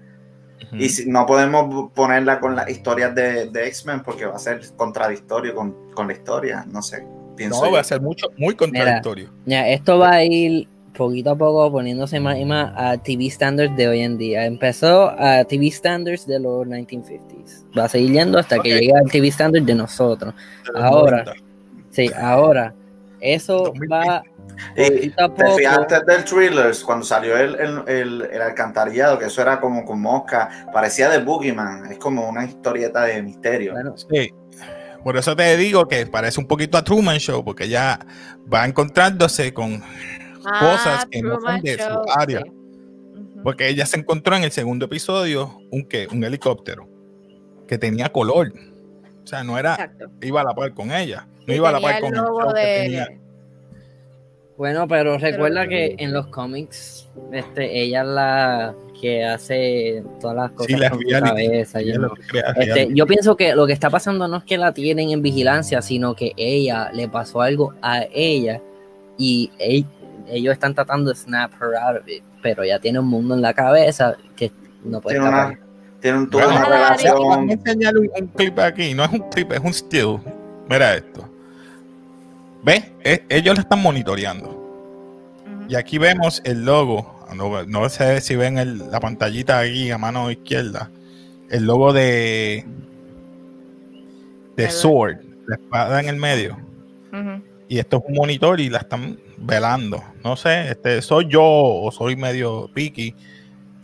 Y 0.71 0.89
si, 0.89 1.09
no 1.09 1.25
podemos 1.25 1.91
ponerla 1.93 2.39
con 2.39 2.55
las 2.55 2.69
historias 2.69 3.13
de, 3.13 3.49
de 3.49 3.67
X-Men 3.67 4.01
porque 4.03 4.25
va 4.25 4.35
a 4.35 4.39
ser 4.39 4.61
contradictorio 4.75 5.53
con, 5.55 5.91
con 5.93 6.07
la 6.07 6.13
historia. 6.13 6.65
No 6.67 6.81
sé. 6.81 7.05
Pienso 7.35 7.61
no, 7.61 7.67
yo. 7.67 7.73
va 7.73 7.79
a 7.79 7.83
ser 7.83 8.01
mucho, 8.01 8.27
muy 8.37 8.55
contradictorio. 8.55 9.29
Ya, 9.45 9.67
esto 9.67 9.97
va 9.97 10.11
a 10.11 10.23
ir 10.23 10.67
poquito 10.93 11.31
a 11.31 11.35
poco 11.35 11.71
poniéndose 11.71 12.19
más 12.19 12.37
y 12.37 12.45
más 12.45 12.71
a 12.75 12.97
TV 12.97 13.29
standards 13.29 13.75
de 13.75 13.87
hoy 13.87 14.01
en 14.01 14.17
día. 14.17 14.45
Empezó 14.45 15.09
a 15.17 15.43
TV 15.43 15.71
standards 15.71 16.25
de 16.27 16.39
los 16.39 16.67
1950s. 16.67 17.77
Va 17.77 17.85
a 17.85 17.89
seguir 17.89 18.11
yendo 18.11 18.39
hasta 18.39 18.59
que 18.59 18.69
llegue 18.69 18.93
al 18.95 19.09
TV 19.09 19.27
standard 19.29 19.63
de 19.63 19.75
nosotros. 19.75 20.33
Ahora. 20.75 21.23
90. 21.23 21.33
Sí, 21.89 22.09
ahora, 22.19 22.73
eso 23.19 23.65
2020. 23.65 23.87
va 23.95 24.23
Y 24.77 25.11
a 25.17 25.29
te 25.33 25.51
fijaste 25.57 25.99
del 26.05 26.23
Thrillers 26.23 26.83
cuando 26.83 27.05
salió 27.05 27.37
el, 27.37 27.55
el, 27.55 27.83
el- 27.87 28.29
el 28.31 28.41
alcantarillado, 28.41 29.19
que 29.19 29.25
eso 29.25 29.41
era 29.41 29.59
como 29.59 29.83
con 29.85 30.01
mosca, 30.01 30.67
parecía 30.71 31.09
de 31.09 31.19
Boogeyman, 31.19 31.91
es 31.91 31.97
como 31.97 32.27
una 32.29 32.45
historieta 32.45 33.03
de 33.03 33.21
misterio. 33.21 33.73
Bueno, 33.73 33.95
Sí. 33.97 34.31
Por 35.03 35.17
eso 35.17 35.35
te 35.35 35.57
digo 35.57 35.85
que 35.87 36.05
parece 36.05 36.39
un 36.39 36.47
poquito 36.47 36.77
a 36.77 36.83
Truman 36.83 37.17
Show, 37.17 37.43
porque 37.43 37.67
ya 37.67 37.99
va 38.51 38.65
encontrándose 38.65 39.53
con 39.53 39.83
Ah, 40.45 40.59
cosas 40.59 41.05
que 41.11 41.21
no 41.21 41.31
Truman 41.37 41.55
son 41.55 41.61
de 41.63 41.71
su 41.73 41.83
Show, 41.89 42.03
área. 42.15 42.41
sí. 42.43 42.49
Ujú. 42.49 43.43
Porque 43.43 43.67
ella 43.67 43.85
se 43.85 43.97
encontró 43.97 44.35
en 44.37 44.43
el 44.43 44.51
segundo 44.51 44.85
episodio 44.85 45.57
un, 45.71 45.83
¿qué? 45.85 46.07
un 46.09 46.23
helicóptero 46.23 46.87
que 47.67 47.77
tenía 47.77 48.09
color. 48.13 48.53
O 49.23 49.27
sea, 49.27 49.43
no 49.43 49.57
era, 49.57 49.73
Exacto. 49.73 50.05
iba 50.21 50.39
a 50.41 50.43
la 50.45 50.53
par 50.55 50.73
con 50.73 50.91
ella. 50.91 51.27
No 51.47 51.53
Y 51.53 51.57
iba 51.57 51.67
a 51.69 51.71
la 51.73 51.81
par 51.81 51.99
con 51.99 52.09
el 52.13 52.15
el 52.19 52.21
logo 52.25 52.41
show 52.41 52.53
que 52.53 52.59
de- 52.61 52.79
tenía. 52.83 53.07
Bueno, 54.57 54.87
pero 54.87 55.17
recuerda 55.17 55.61
Pero- 55.61 55.69
que 55.69 55.95
en 55.97 56.13
los 56.13 56.27
cómics, 56.27 57.07
este, 57.31 57.81
ella 57.81 58.01
es 58.01 58.07
la 58.07 58.73
que 59.01 59.25
hace 59.25 60.03
todas 60.21 60.35
las 60.37 60.51
cosas 60.51 60.67
Sí, 60.67 60.75
la 60.77 60.89
con 60.91 60.99
su 61.01 61.07
reality. 61.09 61.29
cabeza. 61.29 61.79
Ella 61.81 61.99
crea 62.27 62.53
Este, 62.57 62.89
yo 62.93 63.05
pienso 63.07 63.35
que 63.35 63.55
lo 63.55 63.65
que 63.67 63.73
está 63.73 63.89
pasando 63.89 64.27
no 64.27 64.37
es 64.37 64.43
que 64.43 64.57
la 64.57 64.71
tienen 64.73 65.09
en 65.09 65.21
vigilancia, 65.21 65.81
sino 65.81 66.15
que 66.15 66.31
ella 66.37 66.89
le 66.93 67.07
pasó 67.09 67.41
algo 67.41 67.73
a 67.81 68.03
ella 68.13 68.61
y 69.17 69.51
ella- 69.59 69.87
ellos 70.29 70.53
están 70.53 70.73
tratando 70.75 71.09
de 71.09 71.15
snap 71.17 71.51
her 71.61 71.75
out 71.75 72.01
of 72.01 72.07
it, 72.07 72.23
pero 72.41 72.63
ya 72.63 72.79
tiene 72.79 72.99
un 72.99 73.07
mundo 73.07 73.33
en 73.35 73.41
la 73.41 73.53
cabeza 73.53 74.15
que 74.37 74.51
no 74.85 75.01
puede 75.01 75.15
Tiene 75.17 75.25
escapar. 75.29 75.51
una, 75.57 75.59
tiene 75.99 76.17
un, 76.19 76.29
tuvo 76.29 76.41
Bueno, 76.43 76.59
una 76.59 76.65
a 76.65 76.69
relación. 76.95 77.49
enseñar 77.49 77.97
un, 77.97 78.09
un 78.17 78.27
clip 78.27 78.59
aquí. 78.59 78.93
No 78.93 79.03
es 79.03 79.11
un 79.11 79.29
clip, 79.29 79.51
es 79.51 79.59
un 79.59 79.73
still. 79.73 80.19
Mira 80.69 80.95
esto. 80.95 81.27
¿Ves? 82.63 82.85
E- 83.03 83.23
ellos 83.29 83.55
lo 83.55 83.61
están 83.61 83.81
monitoreando. 83.81 84.59
Y 85.67 85.75
aquí 85.75 85.97
vemos 85.97 86.41
el 86.45 86.65
logo. 86.65 87.19
No, 87.35 87.63
no 87.63 87.89
sé 87.89 88.21
si 88.21 88.35
ven 88.35 88.57
el- 88.57 88.91
la 88.91 88.99
pantallita 88.99 89.59
aquí 89.59 89.89
a 89.91 89.97
mano 89.97 90.29
izquierda. 90.31 90.89
El 91.49 91.65
logo 91.65 91.93
de. 91.93 92.65
De 94.55 94.69
Sword. 94.69 95.17
La 95.47 95.55
espada 95.55 95.99
en 95.99 96.09
el 96.09 96.15
medio. 96.15 96.57
Y 97.67 97.79
esto 97.79 97.97
es 97.97 98.03
un 98.07 98.15
monitor 98.15 98.59
y 98.59 98.69
la 98.69 98.79
están 98.79 99.17
velando. 99.37 100.03
No 100.23 100.35
sé, 100.35 100.69
este, 100.69 101.01
soy 101.01 101.27
yo 101.27 101.41
o 101.43 101.91
soy 101.91 102.15
medio 102.15 102.69
picky. 102.73 103.15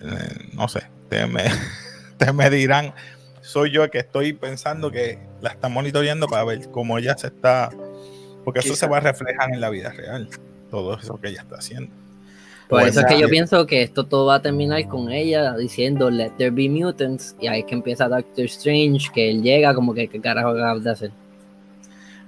Eh, 0.01 0.49
no 0.53 0.67
sé. 0.67 0.83
Ustedes 1.03 1.27
me, 1.29 1.43
ustedes 2.11 2.33
me 2.33 2.49
dirán. 2.49 2.93
Soy 3.41 3.71
yo 3.71 3.83
el 3.83 3.89
que 3.89 3.99
estoy 3.99 4.33
pensando 4.33 4.91
que 4.91 5.17
la 5.41 5.49
están 5.49 5.73
monitoreando 5.73 6.27
para 6.27 6.43
ver 6.43 6.69
cómo 6.69 6.97
ella 6.99 7.17
se 7.17 7.27
está. 7.27 7.69
Porque 8.43 8.59
eso 8.59 8.75
se 8.75 8.87
va 8.87 8.97
a 8.97 9.01
reflejar 9.01 9.51
en 9.53 9.61
la 9.61 9.69
vida 9.69 9.91
real. 9.91 10.27
Todo 10.71 10.97
eso 10.97 11.19
que 11.19 11.29
ella 11.29 11.41
está 11.41 11.57
haciendo. 11.57 11.91
Por 12.67 12.81
Pues 12.81 12.91
eso 12.91 12.99
es 12.99 13.05
que 13.07 13.19
yo 13.19 13.27
pienso 13.27 13.65
que 13.65 13.81
esto 13.81 14.05
todo 14.05 14.27
va 14.27 14.35
a 14.35 14.41
terminar 14.41 14.87
con 14.87 15.11
ella 15.11 15.55
diciendo 15.57 16.11
Let 16.11 16.33
there 16.37 16.51
be 16.51 16.69
mutants 16.69 17.35
y 17.39 17.47
ahí 17.47 17.61
es 17.61 17.65
que 17.65 17.73
empieza 17.73 18.07
Doctor 18.07 18.45
Strange, 18.45 19.09
que 19.11 19.31
él 19.31 19.41
llega 19.41 19.73
como 19.73 19.93
que 19.93 20.07
qué 20.07 20.21
carajo 20.21 20.49
acabas 20.49 20.83
de 20.83 20.91
hacer. 20.91 21.11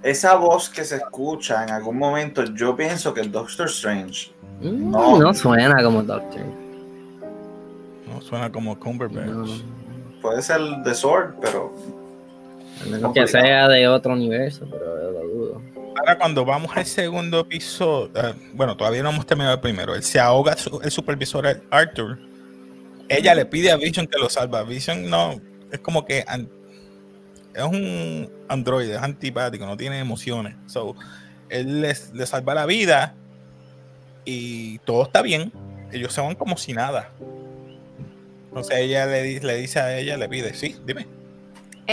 Esa 0.01 0.33
voz 0.35 0.67
que 0.67 0.83
se 0.83 0.95
escucha 0.95 1.63
en 1.63 1.69
algún 1.69 1.99
momento, 1.99 2.43
yo 2.43 2.75
pienso 2.75 3.13
que 3.13 3.21
es 3.21 3.31
Doctor 3.31 3.67
Strange. 3.67 4.31
Mm, 4.61 4.89
No. 4.89 5.19
No 5.19 5.33
suena 5.35 5.83
como 5.83 6.01
Doctor. 6.01 6.41
¿no? 8.07 8.19
Suena 8.21 8.51
como 8.51 8.79
Cumberbatch. 8.79 9.27
No, 9.27 9.45
Puede 10.23 10.41
ser 10.41 10.59
de 10.83 10.95
Sword, 10.95 11.35
pero 11.39 11.71
a 12.83 12.89
menos 12.89 13.13
que 13.13 13.27
sea 13.27 13.67
de 13.67 13.87
otro 13.87 14.13
universo, 14.13 14.67
pero 14.71 15.11
lo 15.11 15.27
dudo. 15.27 15.61
Ahora 16.01 16.17
cuando 16.17 16.43
vamos 16.43 16.75
al 16.75 16.87
segundo 16.87 17.41
episodio, 17.41 18.09
eh, 18.15 18.33
bueno, 18.53 18.75
todavía 18.75 19.03
no 19.03 19.11
hemos 19.11 19.23
terminado 19.23 19.53
el 19.53 19.61
primero. 19.61 19.93
Él 19.93 20.01
se 20.01 20.19
ahoga 20.19 20.55
el 20.83 20.89
supervisor 20.89 21.61
Arthur. 21.69 22.17
Ella 23.07 23.35
le 23.35 23.45
pide 23.45 23.69
a 23.69 23.75
Vision 23.75 24.07
que 24.07 24.17
lo 24.17 24.27
salva. 24.27 24.63
Vision 24.63 25.07
no, 25.07 25.39
es 25.71 25.79
como 25.79 26.03
que 26.03 26.25
es 27.53 27.63
un 27.63 28.31
androide, 28.47 28.95
es 28.95 29.01
antipático, 29.01 29.63
no 29.67 29.77
tiene 29.77 29.99
emociones. 29.99 30.55
So, 30.65 30.95
él 31.49 31.81
le 31.81 32.25
salva 32.25 32.55
la 32.55 32.65
vida 32.65 33.13
y 34.25 34.79
todo 34.79 35.03
está 35.03 35.21
bien. 35.21 35.53
Ellos 35.91 36.13
se 36.13 36.21
van 36.21 36.33
como 36.33 36.57
si 36.57 36.73
nada. 36.73 37.11
Entonces 38.47 38.75
ella 38.75 39.05
le, 39.05 39.39
le 39.39 39.55
dice 39.57 39.79
a 39.79 39.95
ella, 39.99 40.17
le 40.17 40.27
pide, 40.27 40.55
sí, 40.55 40.77
dime. 40.83 41.05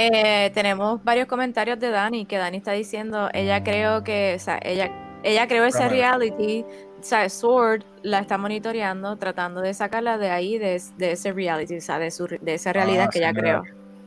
Eh, 0.00 0.50
tenemos 0.54 1.02
varios 1.02 1.26
comentarios 1.26 1.78
de 1.80 1.90
Dani, 1.90 2.24
que 2.26 2.38
Dani 2.38 2.58
está 2.58 2.72
diciendo, 2.72 3.28
ella 3.32 3.64
creo 3.64 4.04
que, 4.04 4.34
o 4.36 4.38
sea, 4.38 4.58
ella, 4.62 4.90
ella 5.24 5.48
creó 5.48 5.64
ese 5.64 5.88
reality, 5.88 6.64
o 7.00 7.02
sea, 7.02 7.28
Sword 7.28 7.82
la 8.02 8.20
está 8.20 8.38
monitoreando, 8.38 9.16
tratando 9.16 9.60
de 9.60 9.74
sacarla 9.74 10.16
de 10.18 10.30
ahí, 10.30 10.58
de, 10.58 10.80
de 10.96 11.12
ese 11.12 11.32
reality, 11.32 11.76
o 11.78 11.80
sea, 11.80 11.98
de, 11.98 12.10
su, 12.10 12.26
de 12.28 12.54
esa 12.54 12.72
realidad 12.72 13.06
Ah, 13.06 13.10
que 13.10 13.18
ella 13.18 13.32
creó. 13.32 13.62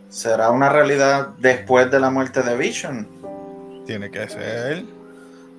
será 0.08 0.50
una 0.52 0.70
realidad 0.70 1.30
después 1.40 1.90
de 1.92 2.00
la 2.00 2.10
muerte 2.10 2.42
de 2.42 2.56
Vision. 2.58 3.08
Tiene 3.86 4.10
que 4.12 4.28
ser. 4.30 4.86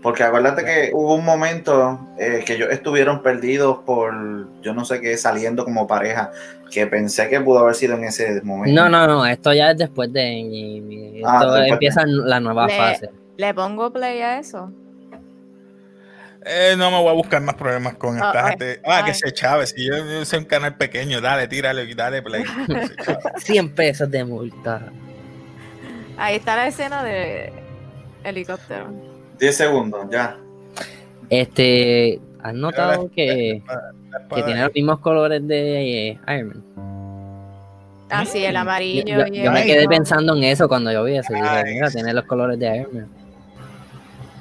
Porque 0.03 0.25
acuérdate 0.25 0.65
que 0.65 0.91
hubo 0.93 1.15
un 1.15 1.25
momento 1.25 2.01
eh, 2.19 2.43
que 2.45 2.55
ellos 2.55 2.71
estuvieron 2.73 3.23
perdidos 3.23 3.79
por, 3.87 4.13
yo 4.61 4.75
no 4.75 4.85
sé 4.85 5.01
qué, 5.01 5.17
saliendo 5.17 5.65
como 5.65 5.87
pareja, 5.87 6.33
que 6.73 6.89
pensé 6.89 7.29
que 7.29 7.41
pudo 7.41 7.61
haber 7.61 7.77
sido 7.77 7.95
en 7.95 8.05
ese 8.05 8.41
momento. 8.43 8.75
No, 8.83 8.89
no, 8.89 9.07
no, 9.07 9.25
esto 9.25 9.53
ya 9.53 9.71
es 9.71 9.79
después 9.79 10.13
de 10.13 10.41
Endgame, 10.41 11.17
Esto 11.19 11.29
Ah, 11.29 11.39
después 11.45 11.63
de- 11.63 11.69
empieza 11.69 12.05
la 12.05 12.41
nueva 12.41 12.67
Le- 12.67 12.77
fase. 12.77 13.11
Le 13.37 13.55
pongo 13.55 13.93
play 13.93 14.21
a 14.23 14.39
eso. 14.41 14.73
Eh, 16.45 16.75
no 16.77 16.91
me 16.91 16.99
voy 17.01 17.09
a 17.11 17.13
buscar 17.13 17.41
más 17.41 17.55
problemas 17.55 17.95
con 17.95 18.21
Ah, 18.21 18.27
esta 18.27 18.49
gente. 18.49 18.81
Ah, 18.85 19.05
que 19.07 19.15
se 19.15 19.33
chave. 19.33 19.65
Si 19.69 19.87
yo, 19.87 19.95
yo 20.05 20.25
soy 20.25 20.41
un 20.41 20.45
canal 20.47 20.77
pequeño, 20.77 21.21
dale, 21.21 21.47
tírale, 21.47 21.95
dale 21.95 22.21
play. 22.23 22.43
Que 22.67 22.87
se 22.89 22.97
chave. 22.97 23.19
100 23.39 23.75
pesos 23.77 24.11
de 24.11 24.25
multa. 24.25 24.83
Ahí 26.17 26.37
está 26.37 26.57
la 26.57 26.67
escena 26.67 27.05
de 27.05 27.53
helicóptero. 28.25 29.12
10 29.43 29.57
segundos, 29.57 30.07
ya. 30.09 30.37
Este, 31.29 32.21
¿has 32.45 32.55
notado 32.55 33.03
la- 33.05 33.09
que, 33.13 33.61
La 33.67 34.29
que 34.37 34.43
tiene 34.45 34.63
los 34.63 34.73
mismos 34.73 35.01
colores 35.01 35.45
de 35.49 36.11
eh, 36.11 36.19
Iron 36.29 36.49
Man? 36.49 36.63
Ah, 38.09 38.25
sí, 38.25 38.45
el 38.45 38.55
Yo, 38.55 38.61
amarillo 38.61 39.03
yo- 39.05 39.27
y 39.35 39.43
yo 39.43 39.51
me 39.51 39.65
quedé 39.65 39.89
pensando 39.89 40.37
en 40.37 40.45
eso 40.45 40.69
cuando 40.69 40.93
yo 40.93 41.03
vi 41.03 41.17
eso. 41.17 41.33
Dije, 41.33 41.65
mira, 41.65 41.91
tiene 41.91 42.13
los 42.15 42.25
colores 42.27 42.57
de 42.59 42.77
Iron 42.77 42.95
Man. 42.95 43.09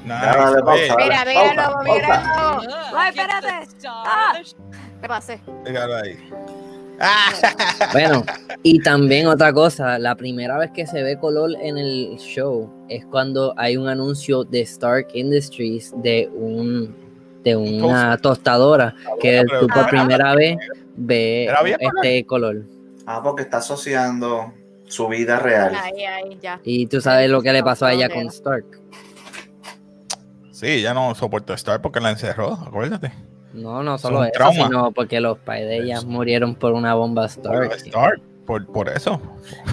Nice, 0.04 0.62
pausa. 0.64 0.96
Mira, 0.98 1.24
pausa. 1.34 1.70
lobo. 1.70 2.76
Ay, 2.96 3.10
espérate. 3.10 3.48
Ah, 3.88 4.34
¿Qué 5.02 5.08
pasé? 5.08 5.40
míralo 5.66 5.96
ahí. 5.96 6.20
Ah, 7.02 7.32
Bueno, 7.94 8.24
y 8.64 8.80
también 8.82 9.28
otra 9.28 9.52
cosa, 9.54 9.98
la 10.00 10.16
primera 10.16 10.58
vez 10.58 10.72
que 10.72 10.86
se 10.86 11.02
ve 11.04 11.18
color 11.18 11.52
en 11.62 11.78
el 11.78 12.18
show 12.18 12.70
es 12.90 13.06
cuando 13.06 13.54
hay 13.58 13.78
un 13.78 13.88
anuncio 13.88 14.44
de 14.44 14.62
Stark 14.62 15.08
Industries 15.14 15.94
de 16.04 16.30
un 16.34 16.96
de 17.44 17.56
una 17.56 18.18
tostadora 18.20 18.94
que 19.20 19.44
tú 19.60 19.66
por 19.68 19.86
Ah. 19.86 19.88
primera 19.90 20.36
vez 20.36 20.58
ve 20.96 21.50
este 21.80 22.24
color. 22.26 22.64
Ah, 23.08 23.20
porque 23.24 23.42
está 23.42 23.58
asociando 23.58 24.54
su 24.86 25.08
vida 25.08 25.40
real. 25.40 25.74
Ahí, 25.76 26.04
ahí, 26.06 26.38
ya. 26.40 26.60
Y 26.64 26.86
tú 26.86 27.02
sabes 27.02 27.32
lo 27.32 27.42
que 27.42 27.52
le 27.52 27.64
pasó 27.64 27.88
a 27.88 27.94
ella 27.94 28.10
con 28.10 28.28
Stark. 28.28 28.66
sí, 30.52 30.82
ya 30.82 30.94
no 30.94 31.16
soportó 31.16 31.54
estar 31.56 31.82
porque 31.82 32.00
la 32.00 32.12
encerró, 32.12 32.54
acuérdate. 32.54 33.12
No, 33.54 33.84
no 33.84 33.98
solo 33.98 34.24
eso, 34.24 34.32
trauma. 34.34 34.66
sino 34.68 34.92
porque 34.92 35.20
los 35.20 35.38
padres 35.40 35.68
de 35.68 35.78
ella 35.78 36.02
murieron 36.02 36.56
por 36.56 36.74
una 36.74 36.94
bomba 36.94 37.26
Stark. 37.26 37.72
Stark, 37.74 38.22
por, 38.46 38.66
por 38.68 38.90
eso. 38.90 39.20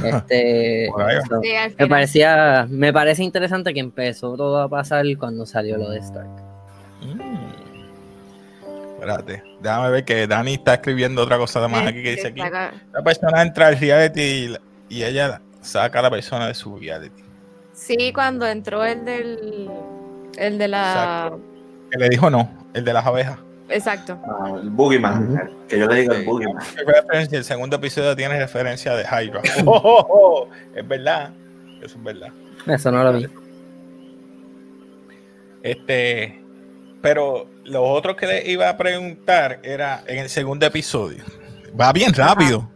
Este, 0.04 0.88
Por 0.92 1.11
eso. 1.11 1.40
Sí, 1.42 1.49
Me 1.52 1.70
final. 1.70 1.88
parecía, 1.88 2.66
me 2.68 2.92
parece 2.92 3.23
interesante 3.25 3.73
que 3.73 3.80
empezó 3.80 4.37
todo 4.37 4.61
a 4.61 4.68
pasar 4.68 5.04
cuando 5.18 5.47
salió 5.47 5.76
lo 5.78 5.90
de 5.90 5.99
Stark. 6.00 6.28
Mm. 7.02 7.49
Espérate, 8.94 9.42
déjame 9.61 9.90
ver 9.90 10.04
que 10.04 10.26
Dani 10.26 10.54
está 10.54 10.75
escribiendo 10.75 11.23
otra 11.23 11.38
cosa 11.38 11.66
más 11.68 11.87
aquí 11.87 12.02
que 12.02 12.11
dice 12.16 12.28
aquí. 12.28 12.40
La 12.40 13.02
persona 13.04 13.42
entra 13.42 13.68
al 13.68 13.78
reality 13.78 14.20
y, 14.20 14.49
la- 14.49 14.61
y 14.88 15.02
ella 15.04 15.40
saca 15.61 16.00
a 16.00 16.02
la 16.02 16.11
persona 16.11 16.49
de 16.49 16.54
su 16.54 16.76
reality. 16.76 17.23
Sí, 17.73 18.12
cuando 18.12 18.44
entró 18.49 18.85
el 18.85 19.04
del. 19.04 19.70
El 20.37 20.58
de 20.58 20.66
la. 20.68 21.28
Exacto. 21.28 21.40
Que 21.92 21.99
le 21.99 22.08
dijo 22.08 22.28
no, 22.28 22.50
el 22.75 22.85
de 22.85 22.92
las 22.92 23.06
abejas. 23.06 23.38
Exacto. 23.68 24.18
Ah, 24.26 24.54
el 24.62 24.70
Boogeyman, 24.70 25.37
el- 25.38 25.66
que 25.68 25.78
yo 25.78 25.87
le 25.87 26.00
digo 26.00 26.12
el. 26.14 26.25
Boogeyman. 26.25 26.62
¿Qué 26.75 26.84
referencia? 26.84 27.38
El 27.38 27.44
segundo 27.44 27.76
episodio 27.76 28.16
tiene 28.16 28.38
referencia 28.38 28.94
de 28.94 29.04
Hydra. 29.04 29.42
Oh, 29.66 29.80
oh, 29.84 30.06
oh, 30.08 30.48
Es 30.75 30.87
verdad. 30.87 31.30
Eso 31.82 31.96
es 31.98 32.02
verdad. 32.02 32.28
Eso 32.66 32.90
no 32.90 33.04
lo 33.04 33.12
vi. 33.12 33.26
Este, 35.62 36.40
pero 37.02 37.46
lo 37.64 37.82
otro 37.84 38.16
que 38.16 38.26
le 38.26 38.50
iba 38.50 38.68
a 38.68 38.76
preguntar 38.76 39.60
era 39.62 40.02
en 40.06 40.18
el 40.18 40.28
segundo 40.28 40.66
episodio. 40.66 41.25
Va 41.78 41.92
bien 41.92 42.12
rápido. 42.14 42.68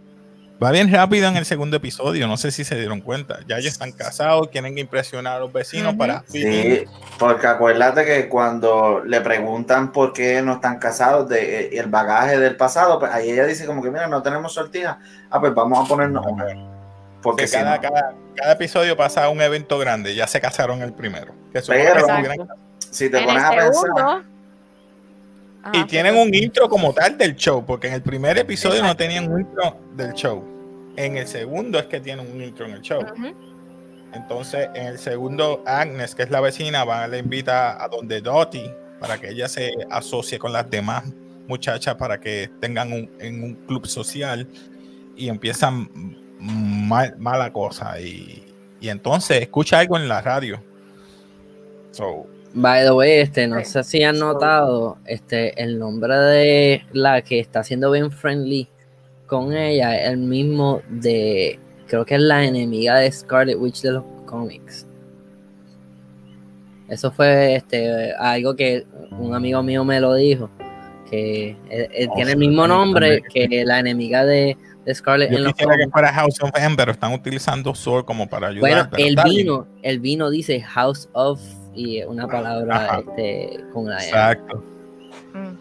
Va 0.62 0.70
bien 0.70 0.92
rápido 0.92 1.28
en 1.28 1.36
el 1.36 1.44
segundo 1.44 1.76
episodio. 1.78 2.28
No 2.28 2.36
sé 2.36 2.50
si 2.52 2.62
se 2.64 2.76
dieron 2.76 3.00
cuenta. 3.00 3.40
Ya 3.48 3.56
ellos 3.58 3.72
están 3.72 3.90
casados, 3.92 4.48
quieren 4.48 4.78
impresionar 4.78 5.36
a 5.36 5.40
los 5.40 5.52
vecinos 5.52 5.94
para. 5.94 6.22
Sí, 6.28 6.84
porque 7.18 7.46
acuérdate 7.46 8.04
que 8.04 8.28
cuando 8.28 9.02
le 9.04 9.20
preguntan 9.22 9.90
por 9.92 10.12
qué 10.12 10.40
no 10.42 10.54
están 10.54 10.78
casados, 10.78 11.28
de, 11.28 11.60
eh, 11.66 11.78
el 11.78 11.86
bagaje 11.86 12.38
del 12.38 12.56
pasado, 12.56 12.98
pues 13.00 13.12
ahí 13.12 13.30
ella 13.30 13.44
dice 13.46 13.66
como 13.66 13.82
que 13.82 13.90
mira, 13.90 14.06
no 14.06 14.22
tenemos 14.22 14.52
sortija. 14.54 14.98
Ah, 15.30 15.40
pues 15.40 15.52
vamos 15.54 15.84
a 15.84 15.88
ponernos. 15.88 16.24
Porque 17.22 17.46
si 17.46 17.56
cada, 17.56 17.76
no- 17.76 17.82
cada, 17.82 18.14
cada 18.36 18.52
episodio 18.52 18.96
pasa 18.96 19.28
un 19.28 19.40
evento 19.40 19.78
grande. 19.78 20.14
Ya 20.14 20.26
se 20.26 20.40
casaron 20.40 20.82
el 20.82 20.92
primero. 20.92 21.32
Que 21.52 21.60
Pero- 21.66 22.06
que 22.06 22.36
si 22.90 23.08
te 23.08 23.18
En 23.18 23.24
pones 23.24 23.42
el 23.42 23.48
a 23.48 23.62
pensar, 23.62 24.22
Y 25.72 25.84
tienen 25.84 26.16
un 26.16 26.34
intro 26.34 26.68
como 26.68 26.92
tal 26.92 27.16
del 27.16 27.36
show, 27.36 27.64
porque 27.64 27.86
en 27.86 27.94
el 27.94 28.02
primer 28.02 28.36
episodio 28.38 28.82
no 28.82 28.96
tenían 28.96 29.30
un 29.30 29.40
intro 29.40 29.78
del 29.94 30.12
show. 30.12 30.44
En 30.96 31.16
el 31.16 31.26
segundo 31.26 31.78
es 31.78 31.86
que 31.86 32.00
tienen 32.00 32.30
un 32.30 32.42
intro 32.42 32.66
en 32.66 32.72
el 32.72 32.80
show. 32.82 33.02
Entonces, 34.12 34.68
en 34.74 34.86
el 34.86 34.98
segundo, 34.98 35.62
Agnes, 35.66 36.14
que 36.14 36.24
es 36.24 36.30
la 36.30 36.40
vecina, 36.40 36.84
va, 36.84 37.06
le 37.06 37.18
invita 37.18 37.82
a 37.82 37.88
donde 37.88 38.20
Dottie 38.20 38.74
para 38.98 39.18
que 39.18 39.30
ella 39.30 39.48
se 39.48 39.72
asocie 39.90 40.38
con 40.38 40.52
las 40.52 40.68
demás 40.68 41.04
muchachas 41.48 41.94
para 41.96 42.20
que 42.20 42.50
tengan 42.60 42.92
un, 42.92 43.10
en 43.18 43.42
un 43.42 43.54
club 43.66 43.86
social 43.86 44.46
y 45.16 45.28
empiezan 45.28 45.88
mal, 46.38 47.16
mala 47.18 47.52
cosa. 47.52 48.00
Y, 48.00 48.44
y 48.80 48.88
entonces 48.88 49.40
escucha 49.42 49.78
algo 49.78 49.96
en 49.96 50.08
la 50.08 50.20
radio. 50.20 50.62
So, 51.92 52.26
By 52.54 52.84
the 52.84 52.92
way, 52.92 53.12
este, 53.20 53.46
no 53.46 53.58
Sí. 53.60 53.64
sé 53.64 53.84
si 53.84 54.02
han 54.02 54.18
notado, 54.18 54.98
este, 55.06 55.60
el 55.62 55.78
nombre 55.78 56.14
de 56.16 56.82
la 56.92 57.22
que 57.22 57.38
está 57.40 57.64
siendo 57.64 57.90
bien 57.90 58.10
friendly 58.10 58.68
con 59.26 59.56
ella 59.56 59.96
es 60.02 60.10
el 60.10 60.18
mismo 60.18 60.82
de, 60.90 61.58
creo 61.86 62.04
que 62.04 62.16
es 62.16 62.20
la 62.20 62.44
enemiga 62.44 62.96
de 62.96 63.10
Scarlet 63.10 63.56
Witch 63.58 63.80
de 63.80 63.92
los 63.92 64.04
cómics. 64.26 64.86
Eso 66.88 67.10
fue 67.10 67.54
este 67.56 68.12
algo 68.14 68.54
que 68.54 68.84
un 69.12 69.34
amigo 69.34 69.62
mío 69.62 69.82
me 69.84 69.98
lo 69.98 70.14
dijo, 70.14 70.50
que 71.10 71.56
él- 71.70 71.88
él 71.90 72.08
Oh, 72.10 72.14
tiene 72.16 72.32
el 72.32 72.38
mismo 72.38 72.66
nombre 72.68 73.22
que 73.32 73.64
la 73.64 73.78
enemiga 73.78 74.26
de, 74.26 74.58
de 74.84 74.94
Scarlet 74.94 75.30
Yo 75.30 75.38
en 75.38 75.44
los 75.44 75.52
quisiera 75.54 75.72
que 75.72 75.84
cómics. 75.84 75.92
fuera 75.92 76.12
House 76.12 76.42
of 76.42 76.50
M, 76.54 76.76
pero 76.76 76.92
están 76.92 77.14
utilizando 77.14 77.74
Sword 77.74 78.04
como 78.04 78.28
para 78.28 78.48
ayudar. 78.48 78.60
Bueno, 78.60 78.88
el 78.98 79.16
vino, 79.24 79.66
el 79.82 80.00
vino 80.00 80.28
dice 80.28 80.60
House 80.60 81.08
of 81.14 81.40
y 81.74 82.02
una 82.04 82.26
palabra 82.28 83.02
este, 83.06 83.60
con 83.72 83.86
la 83.88 83.96
M. 83.98 84.06
Exacto. 84.06 84.64
Mm. 85.34 85.56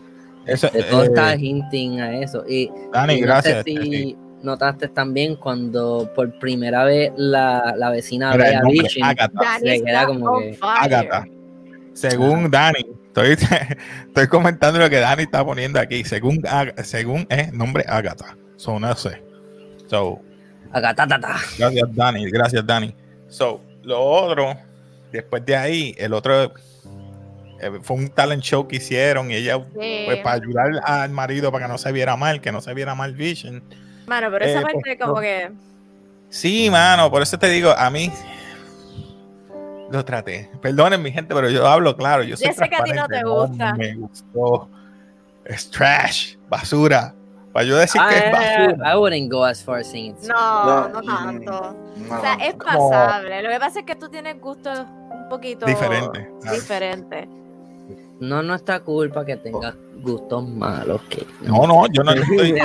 Eso, 0.45 0.69
De 0.69 0.83
todo 0.83 1.03
eh, 1.03 1.05
está 1.05 1.35
hinting 1.35 2.01
a 2.01 2.19
eso. 2.19 2.43
Y, 2.47 2.69
Dani, 2.91 3.13
y 3.15 3.21
no 3.21 3.27
gracias. 3.27 3.57
sé 3.57 3.63
si 3.63 3.77
sí. 3.77 4.17
notaste 4.41 4.87
también 4.87 5.35
cuando 5.35 6.09
por 6.15 6.31
primera 6.39 6.83
vez 6.83 7.11
la, 7.15 7.75
la 7.77 7.89
vecina 7.91 8.35
ve 8.35 8.55
a 8.55 8.61
Vision. 8.63 9.07
Agatha. 9.07 9.59
Se 9.59 9.83
queda 9.83 10.05
como 10.07 10.39
que-. 10.39 10.57
Agatha. 10.61 11.25
Según 11.93 12.49
Dani, 12.49 12.85
estoy, 13.07 13.37
estoy 14.07 14.27
comentando 14.27 14.79
lo 14.79 14.89
que 14.89 14.97
Dani 14.99 15.23
está 15.23 15.45
poniendo 15.45 15.79
aquí. 15.79 16.03
Según, 16.03 16.41
Ag- 16.43 16.81
según 16.83 17.27
es 17.29 17.53
nombre 17.53 17.85
Agatha. 17.87 18.35
So, 18.55 18.79
no 18.79 18.95
sé. 18.95 19.21
So, 19.87 20.19
Agatatata. 20.71 21.35
gracias 21.57 21.89
Dani, 21.95 22.31
gracias 22.31 22.65
Dani. 22.65 22.95
So, 23.27 23.61
lo 23.83 24.01
otro, 24.01 24.55
después 25.11 25.45
de 25.45 25.55
ahí, 25.55 25.95
el 25.97 26.13
otro 26.13 26.43
eh, 26.43 26.51
fue 27.83 27.97
un 27.97 28.09
talent 28.09 28.41
show 28.43 28.67
que 28.67 28.77
hicieron 28.77 29.29
y 29.31 29.35
ella, 29.35 29.57
Sí. 29.79 30.03
pues 30.05 30.17
para 30.23 30.35
ayudar 30.35 30.71
al 30.83 31.09
marido 31.11 31.51
para 31.51 31.65
que 31.65 31.71
no 31.71 31.77
se 31.77 31.91
viera 31.91 32.15
mal, 32.15 32.41
que 32.41 32.51
no 32.51 32.61
se 32.61 32.73
viera 32.73 32.95
mal 32.95 33.13
Vision. 33.13 33.63
Mano, 34.07 34.29
pero 34.31 34.45
esa 34.45 34.59
Eh, 34.59 34.63
parte 34.63 34.79
pues, 34.83 34.97
como 34.99 35.13
no. 35.15 35.21
que. 35.21 35.51
Sí, 36.29 36.69
mano, 36.71 37.11
por 37.11 37.21
eso 37.21 37.37
te 37.37 37.47
digo, 37.49 37.71
a 37.71 37.89
mí 37.89 38.11
lo 39.91 40.03
traté. 40.05 40.49
Perdonen 40.61 41.01
mi 41.01 41.11
gente, 41.11 41.35
pero 41.35 41.49
yo 41.49 41.67
hablo 41.67 41.95
claro. 41.97 42.23
Yo, 42.23 42.37
soy 42.37 42.47
Yo 42.47 42.53
sé 42.53 42.69
que 42.69 42.75
a 42.75 42.83
ti 42.83 42.91
no 42.93 43.07
te 43.07 43.23
gusta. 43.23 43.73
me 43.75 43.95
gustó. 43.95 44.69
Es 45.45 45.69
trash, 45.69 46.35
basura. 46.49 47.13
Para 47.51 47.65
yo 47.65 47.75
decir 47.75 48.01
que 48.09 48.17
es 48.17 48.23
I, 48.27 48.31
basura. 48.31 48.93
I 48.93 48.97
wouldn't 48.97 49.29
go 49.31 49.43
as 49.43 49.61
far 49.61 49.79
as 49.79 49.87
saying 49.91 50.15
No, 50.25 50.63
No, 50.65 50.89
no 50.89 51.01
tanto. 51.01 51.75
No, 51.97 52.15
O 52.17 52.21
sea, 52.21 52.33
es 52.35 52.53
pasable. 52.53 53.41
Lo 53.43 53.49
que 53.49 53.59
pasa 53.59 53.79
es 53.79 53.85
que 53.85 53.95
tú 53.95 54.07
tienes 54.07 54.39
gustos 54.39 54.85
poquito 55.31 55.65
Diferente. 55.65 56.29
Ah. 56.45 56.51
diferentes. 56.53 57.27
No 58.19 58.39
es 58.41 58.45
nuestra 58.45 58.79
culpa 58.81 59.25
que 59.25 59.35
tengas 59.37 59.73
gustos 60.01 60.47
malos. 60.47 61.01
Que, 61.09 61.25
No, 61.41 61.65
no, 61.65 61.87
yo 61.91 62.03
no 62.03 62.11
estoy. 62.11 62.51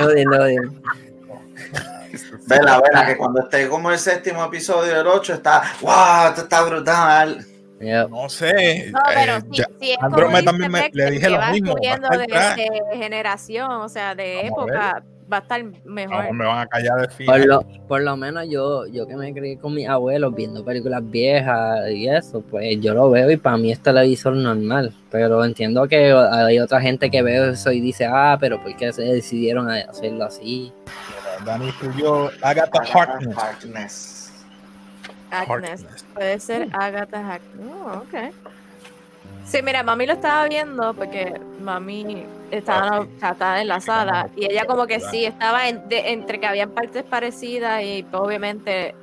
Vela, 2.46 2.80
vela, 2.80 3.06
que 3.06 3.16
cuando 3.16 3.40
esté 3.40 3.68
como 3.68 3.90
el 3.90 3.98
séptimo 3.98 4.44
episodio 4.44 4.94
del 4.96 5.06
8 5.06 5.34
está, 5.34 5.62
wow, 5.80 6.28
esto 6.28 6.42
está 6.42 6.62
brutal. 6.62 7.44
Yep. 7.80 8.08
No 8.10 8.28
sé. 8.28 8.90
No, 8.90 9.00
pero 9.14 9.32
eh, 9.36 9.40
sí, 9.50 9.56
ya- 9.58 9.68
sí 9.80 9.90
es 9.92 9.98
como 9.98 10.16
dice 10.28 10.42
también 10.44 10.72
me- 10.72 10.90
le 10.92 11.10
dije 11.10 11.28
lo 11.28 11.36
que 11.36 11.40
va 11.44 11.50
mismo, 11.52 11.74
va 11.74 12.56
de, 12.56 12.64
de 12.90 12.96
generación, 12.96 13.70
o 13.70 13.88
sea, 13.88 14.14
de 14.14 14.48
Vamos 14.50 14.70
a 14.70 14.72
época, 14.72 15.04
va 15.32 15.38
a 15.38 15.40
estar 15.40 15.62
mejor. 15.84 16.24
no, 16.24 16.32
me 16.32 16.44
van 16.44 16.58
a 16.58 16.66
callar 16.66 17.00
de 17.00 17.08
fin. 17.08 17.26
Por 17.26 17.44
lo, 17.44 17.62
por 17.88 18.02
lo 18.02 18.16
menos 18.16 18.48
yo, 18.48 18.86
yo 18.86 19.06
que 19.06 19.16
me 19.16 19.32
crié 19.32 19.58
con 19.58 19.74
mis 19.74 19.88
abuelos 19.88 20.34
viendo 20.34 20.64
películas 20.64 21.02
viejas 21.04 21.90
y 21.90 22.08
eso, 22.08 22.40
pues 22.42 22.80
yo 22.80 22.94
lo 22.94 23.10
veo 23.10 23.30
y 23.30 23.36
para 23.36 23.56
mí 23.56 23.72
es 23.72 23.80
televisor 23.80 24.34
normal. 24.34 24.94
Pero 25.10 25.44
entiendo 25.44 25.86
que 25.88 26.12
hay 26.12 26.58
otra 26.58 26.80
gente 26.80 27.10
que 27.10 27.22
ve 27.22 27.50
eso 27.50 27.72
y 27.72 27.80
dice, 27.80 28.06
ah, 28.06 28.36
pero 28.40 28.62
¿por 28.62 28.76
qué 28.76 28.92
se 28.92 29.02
decidieron 29.02 29.70
a 29.70 29.76
hacerlo 29.76 30.24
así? 30.24 30.72
Dani 31.44 31.68
escribió 31.68 32.30
Agatha 32.42 32.80
Harkness. 32.92 33.36
Harkness. 33.36 34.32
Agnes. 35.30 35.50
Harkness. 35.50 36.04
Puede 36.14 36.40
ser 36.40 36.68
Agatha 36.72 37.34
Harkness. 37.34 37.66
Oh, 37.68 38.04
ok. 38.04 38.32
Sí, 39.44 39.62
mira, 39.62 39.82
mami 39.82 40.06
lo 40.06 40.14
estaba 40.14 40.48
viendo 40.48 40.92
porque 40.94 41.40
mami 41.60 42.26
estaba, 42.50 43.00
Ok. 43.00 43.08
estaba 43.14 43.60
en 43.60 43.68
la 43.68 43.80
sala 43.80 44.28
y 44.36 44.44
ella 44.46 44.64
como 44.66 44.86
que 44.86 45.00
sí, 45.00 45.24
estaba 45.24 45.68
en- 45.68 45.88
de- 45.88 46.10
entre 46.12 46.38
que 46.40 46.46
habían 46.46 46.70
partes 46.70 47.02
parecidas 47.04 47.82
y 47.82 48.02
pues, 48.04 48.22
obviamente 48.22 48.94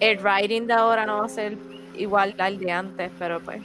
el 0.00 0.18
writing 0.18 0.66
de 0.66 0.72
ahora 0.74 1.06
no 1.06 1.18
va 1.18 1.26
a 1.26 1.28
ser 1.28 1.56
igual 1.96 2.34
al 2.38 2.58
de 2.58 2.72
antes, 2.72 3.10
pero 3.18 3.40
pues 3.40 3.60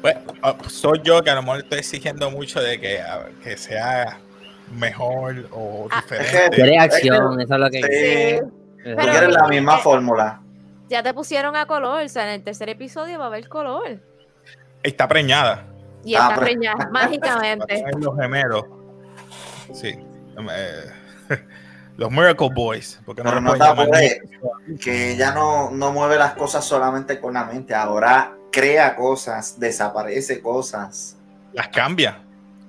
Pues, 0.00 0.16
ah, 0.42 0.54
soy 0.68 1.00
yo 1.02 1.22
que 1.22 1.30
a 1.30 1.34
lo 1.34 1.42
mejor 1.42 1.60
estoy 1.60 1.78
exigiendo 1.78 2.30
mucho 2.30 2.60
de 2.60 2.78
que, 2.78 3.00
a- 3.00 3.26
que 3.42 3.56
sea 3.56 4.18
mejor 4.76 5.46
o 5.50 5.88
Ah, 5.90 6.02
diferente. 6.02 6.50
Quiere 6.56 6.78
acción, 6.78 7.40
eso 7.40 7.54
es 7.54 7.60
lo 7.60 7.70
que 7.70 7.82
Sí, 7.82 8.40
tú 8.42 8.52
Pero- 8.82 8.96
quieres 9.12 9.28
la 9.34 9.48
misma 9.48 9.76
eh, 9.76 9.80
fórmula. 9.82 10.40
ya 10.90 11.02
te 11.02 11.14
pusieron 11.14 11.56
a 11.56 11.64
color, 11.66 12.02
o 12.04 12.08
sea, 12.08 12.24
en 12.24 12.34
el 12.34 12.42
tercer 12.44 12.68
episodio 12.68 13.18
va 13.18 13.24
a 13.24 13.28
haber 13.28 13.48
color 13.48 13.98
Está 14.82 15.08
preñada. 15.08 15.64
Y 16.04 16.14
Ah, 16.14 16.18
está 16.22 16.34
pero- 16.34 16.40
preñada 16.46 16.84
a 16.84 16.90
mágicamente. 16.90 17.84
los 17.98 18.16
gemelos. 18.16 18.64
Sí. 19.72 19.88
Eh, 20.50 20.90
los 21.96 22.10
Miracle 22.10 22.48
Boys. 22.54 23.00
Porque 23.06 23.22
no 23.22 23.40
no. 23.40 23.54
Que 24.80 25.12
ella 25.12 25.32
no, 25.32 25.70
no 25.70 25.92
mueve 25.92 26.16
las 26.16 26.34
cosas 26.34 26.64
solamente 26.64 27.20
con 27.20 27.34
la 27.34 27.44
mente, 27.44 27.74
ahora 27.74 28.34
crea 28.52 28.94
cosas, 28.96 29.58
desaparece 29.58 30.40
cosas. 30.40 31.16
Las 31.52 31.68
cambia. 31.68 32.20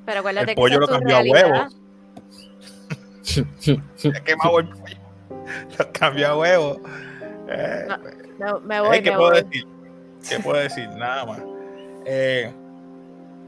Pero 0.05 0.19
acuérdate 0.19 0.51
El 0.51 0.55
que 0.55 0.61
pollo 0.61 0.79
lo 0.79 0.87
cambió 0.87 1.17
a 1.17 1.21
realidad. 1.21 1.51
huevos. 1.51 1.77
Se 3.23 3.41
ha 4.09 4.23
quemado 4.23 4.59
el 4.59 4.69
pollo. 4.69 4.95
Lo 5.77 5.91
cambió 5.91 6.27
a 6.29 6.37
huevos. 6.37 6.77
Eh, 7.49 7.87
Me, 8.39 8.59
me 8.61 8.81
voy, 8.81 8.97
Eh, 8.97 9.03
¿Qué 9.03 9.11
me 9.11 9.17
puedo 9.17 9.31
voy. 9.31 9.43
decir? 9.43 9.67
¿Qué 10.29 10.39
puedo 10.39 10.59
decir? 10.59 10.89
Nada 10.89 11.25
más. 11.25 11.39
Eh, 12.05 12.53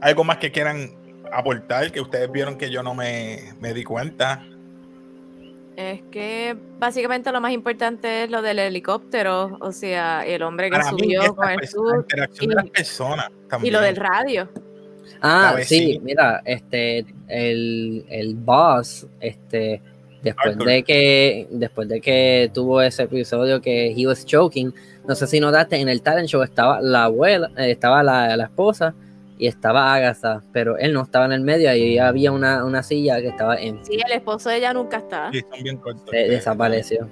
¿Algo 0.00 0.24
más 0.24 0.38
que 0.38 0.50
quieran 0.52 0.90
aportar? 1.32 1.90
Que 1.92 2.00
ustedes 2.00 2.30
vieron 2.30 2.56
que 2.56 2.70
yo 2.70 2.82
no 2.82 2.94
me, 2.94 3.38
me 3.60 3.74
di 3.74 3.84
cuenta. 3.84 4.44
Es 5.76 6.02
que 6.10 6.56
básicamente 6.80 7.30
lo 7.30 7.40
más 7.40 7.52
importante 7.52 8.24
es 8.24 8.30
lo 8.30 8.42
del 8.42 8.58
helicóptero, 8.58 9.56
o 9.60 9.70
sea, 9.70 10.26
el 10.26 10.42
hombre 10.42 10.70
que 10.70 10.76
Para 10.76 10.90
subió 10.90 11.34
con 11.36 11.48
el 11.50 11.58
pers- 11.58 11.62
la 11.62 11.66
sur 11.68 11.96
interacción 11.98 12.48
de 12.48 12.52
y- 12.52 12.56
las 12.56 12.70
personas 12.70 13.30
y 13.30 13.48
también. 13.48 13.74
lo 13.74 13.80
del 13.80 13.96
radio. 13.96 14.48
Ah, 15.22 15.56
sí, 15.64 16.00
mira, 16.02 16.42
este, 16.44 17.04
el, 17.28 18.04
el 18.08 18.34
boss, 18.34 19.06
este, 19.20 19.80
después 20.22 20.54
Arthur. 20.54 20.66
de 20.66 20.82
que, 20.82 21.46
después 21.50 21.88
de 21.88 22.00
que 22.00 22.50
tuvo 22.52 22.82
ese 22.82 23.04
episodio 23.04 23.60
que 23.60 23.92
he 23.92 24.06
was 24.06 24.24
choking, 24.26 24.74
no 25.06 25.14
sé 25.14 25.26
si 25.28 25.38
notaste, 25.40 25.76
en 25.76 25.88
el 25.88 26.02
talent 26.02 26.28
show 26.28 26.42
estaba 26.42 26.80
la 26.80 27.04
abuela, 27.04 27.50
eh, 27.56 27.70
estaba 27.70 28.02
la, 28.02 28.36
la 28.36 28.44
esposa 28.44 28.94
y 29.38 29.46
estaba 29.46 29.94
Agatha, 29.94 30.42
pero 30.52 30.76
él 30.76 30.92
no 30.92 31.02
estaba 31.02 31.24
en 31.26 31.32
el 31.32 31.40
medio, 31.42 31.70
ahí 31.70 31.98
había 31.98 32.32
una, 32.32 32.64
una 32.64 32.82
silla 32.82 33.20
que 33.20 33.28
estaba 33.28 33.56
en, 33.56 33.84
Sí, 33.84 33.98
el 34.04 34.12
esposo 34.12 34.48
de 34.50 34.56
ella 34.56 34.72
nunca 34.72 34.98
está. 34.98 35.30
Sí, 35.32 35.40
son 35.50 35.62
bien 35.62 35.76
cortos. 35.78 36.06
de- 36.10 36.28
desapareció. 36.28 37.08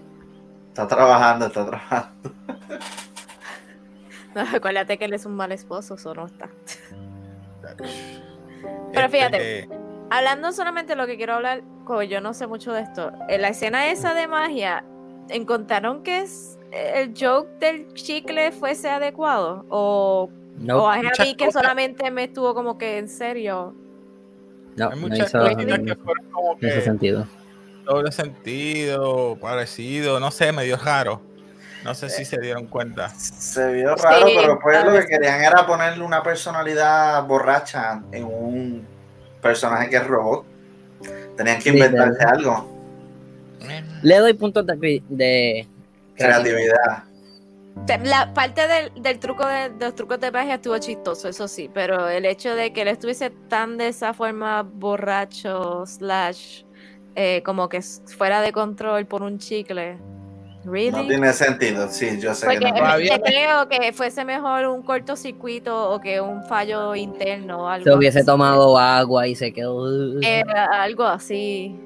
Está 0.68 0.86
trabajando, 0.88 1.46
está 1.46 1.64
trabajando. 1.66 2.32
No, 4.34 4.42
acuérdate 4.54 4.98
que 4.98 5.06
él 5.06 5.14
es 5.14 5.24
un 5.24 5.34
mal 5.34 5.50
esposo, 5.52 5.94
eso 5.94 6.12
no 6.14 6.26
está. 6.26 6.50
Pero 7.62 7.88
Pero 8.92 9.08
fíjate. 9.08 9.68
Hablando 10.10 10.52
solamente 10.52 10.92
de 10.92 10.96
lo 10.96 11.06
que 11.06 11.16
quiero 11.16 11.34
hablar, 11.34 11.62
como 11.84 12.02
yo 12.02 12.20
no 12.20 12.32
sé 12.34 12.46
mucho 12.46 12.72
de 12.72 12.82
esto, 12.82 13.10
en 13.28 13.42
la 13.42 13.48
escena 13.48 13.90
esa 13.90 14.14
de 14.14 14.28
magia, 14.28 14.84
¿encontraron 15.30 16.02
que 16.02 16.20
es 16.20 16.58
el 16.70 17.12
joke 17.18 17.48
del 17.58 17.92
chicle 17.94 18.52
fuese 18.52 18.88
adecuado? 18.90 19.64
¿O, 19.68 20.28
No, 20.58 20.84
o 20.84 20.92
es 20.92 20.98
a 20.98 21.22
mí 21.22 21.36
que 21.36 21.46
cosas. 21.46 21.62
solamente 21.62 22.10
me 22.10 22.24
estuvo 22.24 22.54
como 22.54 22.78
que 22.78 22.98
en 22.98 23.08
serio? 23.08 23.74
no, 24.76 24.90
Hay 24.90 24.96
no 24.96 25.08
muchas 25.08 25.28
hizo 25.28 25.38
cosas 25.38 25.56
no- 25.56 25.84
que 25.84 25.94
fueron 25.96 26.24
como 26.30 26.52
en 26.60 26.68
ese 26.68 26.74
que 26.76 26.82
sentido. 26.82 27.26
doble 27.84 28.12
sentido, 28.12 29.36
parecido, 29.40 30.18
no 30.20 30.30
sé, 30.30 30.52
medio 30.52 30.76
raro. 30.76 31.20
No 31.84 31.94
sé 31.94 32.08
si 32.10 32.24
se 32.24 32.40
dieron 32.40 32.66
cuenta. 32.66 33.10
Se 33.10 33.72
vio 33.72 33.94
raro, 33.94 34.26
Sí, 34.26 34.34
pero 34.40 34.58
pues 34.58 34.84
lo 34.84 34.92
que 34.92 35.06
querían 35.06 35.40
era 35.44 35.64
ponerle 35.66 36.02
una 36.02 36.20
personalidad 36.22 37.24
borracha 37.26 38.02
en 38.10 38.24
un 38.24 38.86
personaje 39.40 39.88
que 39.88 39.96
es 39.96 40.06
robot. 40.06 40.44
Tenían 41.36 41.60
que 41.60 41.68
inventarse 41.68 42.24
algo. 42.24 42.68
Le 44.02 44.18
doy 44.18 44.32
puntos 44.34 44.66
de, 44.66 45.66
Creatividad. 46.16 47.04
La 48.04 48.32
parte 48.34 48.66
del, 48.66 49.02
del 49.02 49.18
truco 49.18 49.46
de, 49.46 49.70
de 49.70 49.84
los 49.84 49.94
trucos 49.94 50.18
de 50.18 50.30
magia 50.30 50.54
estuvo 50.54 50.76
chistoso, 50.78 51.28
eso 51.28 51.46
sí, 51.46 51.70
pero 51.72 52.08
el 52.08 52.24
hecho 52.24 52.54
de 52.54 52.72
que 52.72 52.82
él 52.82 52.88
estuviese 52.88 53.30
tan 53.30 53.76
de 53.76 53.88
esa 53.88 54.12
forma 54.12 54.62
borracho, 54.62 55.84
slash, 55.86 56.64
eh, 57.14 57.42
como 57.44 57.68
que 57.68 57.80
fuera 58.16 58.40
de 58.40 58.52
control 58.52 59.06
por 59.06 59.22
un 59.22 59.38
chicle, 59.38 59.98
Really? 60.66 60.90
No 60.90 61.06
tiene 61.06 61.32
sentido, 61.32 61.88
sí, 61.88 62.18
yo 62.20 62.34
sé 62.34 62.44
Porque 62.46 62.58
que 62.58 62.72
no. 62.72 62.78
Todavía 62.78 63.20
creo 63.20 63.68
que 63.68 63.92
fuese 63.92 64.24
mejor 64.24 64.66
un 64.66 64.82
cortocircuito 64.82 65.90
o 65.92 66.00
que 66.00 66.20
un 66.20 66.42
fallo 66.42 66.96
interno 66.96 67.62
o 67.62 67.68
algo 67.68 67.84
Se 67.84 67.94
hubiese 67.96 68.18
así. 68.18 68.26
tomado 68.26 68.76
agua 68.76 69.28
y 69.28 69.36
se 69.36 69.52
quedó. 69.52 70.20
Eh, 70.22 70.42
algo 70.72 71.04
así. 71.04 71.78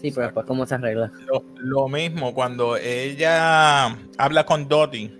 Sí, 0.00 0.10
pero 0.12 0.26
después, 0.26 0.46
¿cómo 0.46 0.64
se 0.66 0.74
arregla? 0.76 1.10
Lo, 1.26 1.44
lo 1.56 1.88
mismo 1.88 2.32
cuando 2.34 2.76
ella 2.76 3.86
habla 4.16 4.46
con 4.46 4.68
Dottie, 4.68 5.12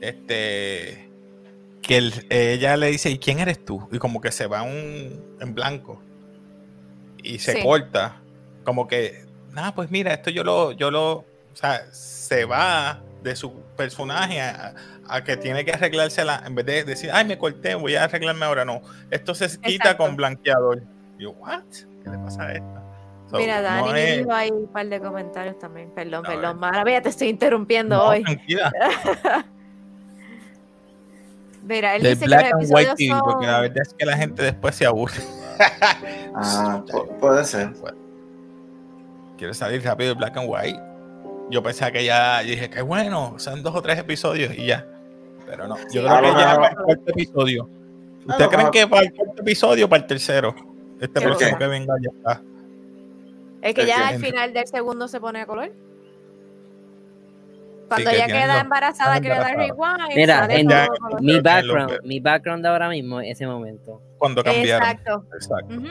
este, 0.00 1.08
que 1.82 1.96
el- 1.96 2.26
ella 2.30 2.76
le 2.76 2.88
dice, 2.88 3.10
¿y 3.10 3.18
quién 3.18 3.40
eres 3.40 3.64
tú? 3.64 3.88
Y 3.90 3.98
como 3.98 4.20
que 4.20 4.30
se 4.30 4.46
va 4.46 4.62
un, 4.62 5.36
en 5.40 5.54
blanco 5.54 6.00
y 7.22 7.38
se 7.40 7.54
Sí. 7.54 7.62
corta, 7.62 8.20
como 8.64 8.86
que, 8.86 9.24
nada, 9.52 9.74
pues 9.74 9.90
mira, 9.90 10.12
esto 10.14 10.30
yo 10.30 10.44
lo, 10.44 10.72
yo 10.72 10.90
lo, 10.90 11.12
o 11.16 11.24
sea, 11.54 11.82
se 11.92 12.44
va 12.44 13.02
de 13.22 13.34
su 13.34 13.52
personaje 13.76 14.40
a, 14.40 14.74
a 15.08 15.24
que 15.24 15.36
tiene 15.36 15.64
que 15.64 15.72
arreglársela, 15.72 16.44
en 16.46 16.54
vez 16.54 16.66
de 16.66 16.84
decir, 16.84 17.10
ay, 17.12 17.24
me 17.24 17.36
corté, 17.38 17.74
voy 17.74 17.96
a 17.96 18.04
arreglarme 18.04 18.44
ahora, 18.44 18.64
no, 18.64 18.80
esto 19.10 19.34
se 19.34 19.48
quita 19.48 19.68
Exacto. 19.90 20.04
con 20.04 20.14
blanqueador. 20.16 20.82
Y 21.18 21.24
yo, 21.24 21.32
¿what? 21.32 21.64
¿Qué 22.04 22.10
le 22.10 22.18
pasa 22.18 22.44
a 22.44 22.52
esta? 22.52 22.84
So, 23.30 23.36
Mira, 23.36 23.60
Dani 23.60 23.88
no 23.90 23.94
es- 23.96 24.18
dijo 24.18 24.32
ahí 24.32 24.50
un 24.50 24.66
par 24.68 24.86
de 24.88 25.00
comentarios 25.00 25.58
también. 25.58 25.90
Perdón, 25.90 26.24
A 26.24 26.28
perdón. 26.28 26.60
ver. 26.60 26.70
Maravilla, 26.70 27.02
te 27.02 27.08
estoy 27.10 27.28
interrumpiendo 27.28 27.96
No, 27.96 28.04
hoy. 28.08 28.22
tranquila. 28.22 28.72
Mira, 31.64 31.96
él 31.96 32.02
dice 32.02 32.24
Black 32.24 32.40
que 32.46 32.46
and 32.52 32.62
los 32.62 32.70
White 32.70 32.90
episodios 32.92 32.96
TV, 32.96 33.20
porque 33.24 33.46
la 33.46 33.52
son- 33.52 33.62
verdad 33.62 33.82
es 33.82 33.94
que 33.94 34.06
la 34.06 34.16
gente 34.16 34.42
después 34.42 34.74
se 34.74 34.86
aburre. 34.86 35.14
Ah, 36.40 36.84
pu- 36.86 37.18
puede 37.18 37.44
ser. 37.44 37.72
Quiere 39.36 39.52
salir 39.54 39.82
rápido 39.84 40.10
de 40.10 40.14
Black 40.14 40.36
and 40.36 40.46
White. 40.48 40.80
Yo 41.50 41.60
pensaba 41.64 41.90
que 41.90 42.04
ya, 42.04 42.42
yo 42.42 42.50
dije 42.52 42.70
que 42.70 42.80
bueno, 42.80 43.34
son 43.38 43.60
dos 43.64 43.74
o 43.74 43.82
tres 43.82 43.98
episodios 43.98 44.54
y 44.56 44.66
ya. 44.66 44.86
Pero 45.46 45.66
no, 45.66 45.76
yo 45.76 45.82
Sí, 45.88 45.98
creo 45.98 46.20
que 46.20 46.26
ya 46.28 46.54
para 46.56 46.68
el 46.68 46.76
cuarto 46.76 47.10
episodio. 47.10 47.68
¿Ustedes 48.24 48.50
creen 48.50 48.70
que 48.70 48.86
para 48.86 49.02
el 49.02 49.12
cuarto 49.12 49.42
episodio 49.42 49.86
o 49.86 49.88
para 49.88 50.02
el 50.02 50.06
tercero? 50.06 50.54
Este 51.00 51.18
¿Qué 51.20 51.26
próximo 51.26 51.58
que 51.58 51.66
venga 51.66 51.94
ya 52.00 52.10
está. 52.16 52.42
Es 53.62 53.74
que 53.74 53.86
ya 53.86 54.08
al 54.08 54.18
final 54.20 54.52
del 54.52 54.66
segundo 54.66 55.08
se 55.08 55.20
pone 55.20 55.40
a 55.40 55.46
color. 55.46 55.70
Cuando 57.88 58.10
que 58.10 58.16
ella 58.16 58.26
queda 58.26 58.60
embarazada, 58.60 59.16
están 59.16 59.22
que 59.22 59.28
le 59.30 59.34
da 59.36 59.48
rewind. 59.54 60.14
Mira, 60.14 60.46
en- 60.50 60.68
Ya-. 60.68 60.88
Mi 61.20 61.32
que 61.34 61.40
background, 61.40 61.92
mi 62.04 62.20
background 62.20 62.62
de 62.62 62.68
ahora 62.68 62.88
mismo 62.90 63.20
es 63.20 63.32
ese 63.32 63.46
momento. 63.46 64.02
Cuando 64.18 64.44
cambiaron. 64.44 64.86
Exacto. 64.88 65.24
Exacto. 65.34 65.74
Ujú. 65.74 65.88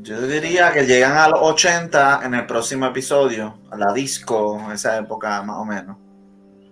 Yo 0.00 0.20
diría 0.26 0.72
que 0.72 0.86
llegan 0.86 1.16
a 1.16 1.28
los 1.28 1.40
80 1.40 2.20
en 2.24 2.34
el 2.34 2.46
próximo 2.46 2.86
episodio, 2.86 3.58
a 3.70 3.76
la 3.76 3.92
disco, 3.92 4.60
esa 4.72 4.98
época 4.98 5.42
más 5.42 5.56
o 5.58 5.64
menos. 5.64 5.96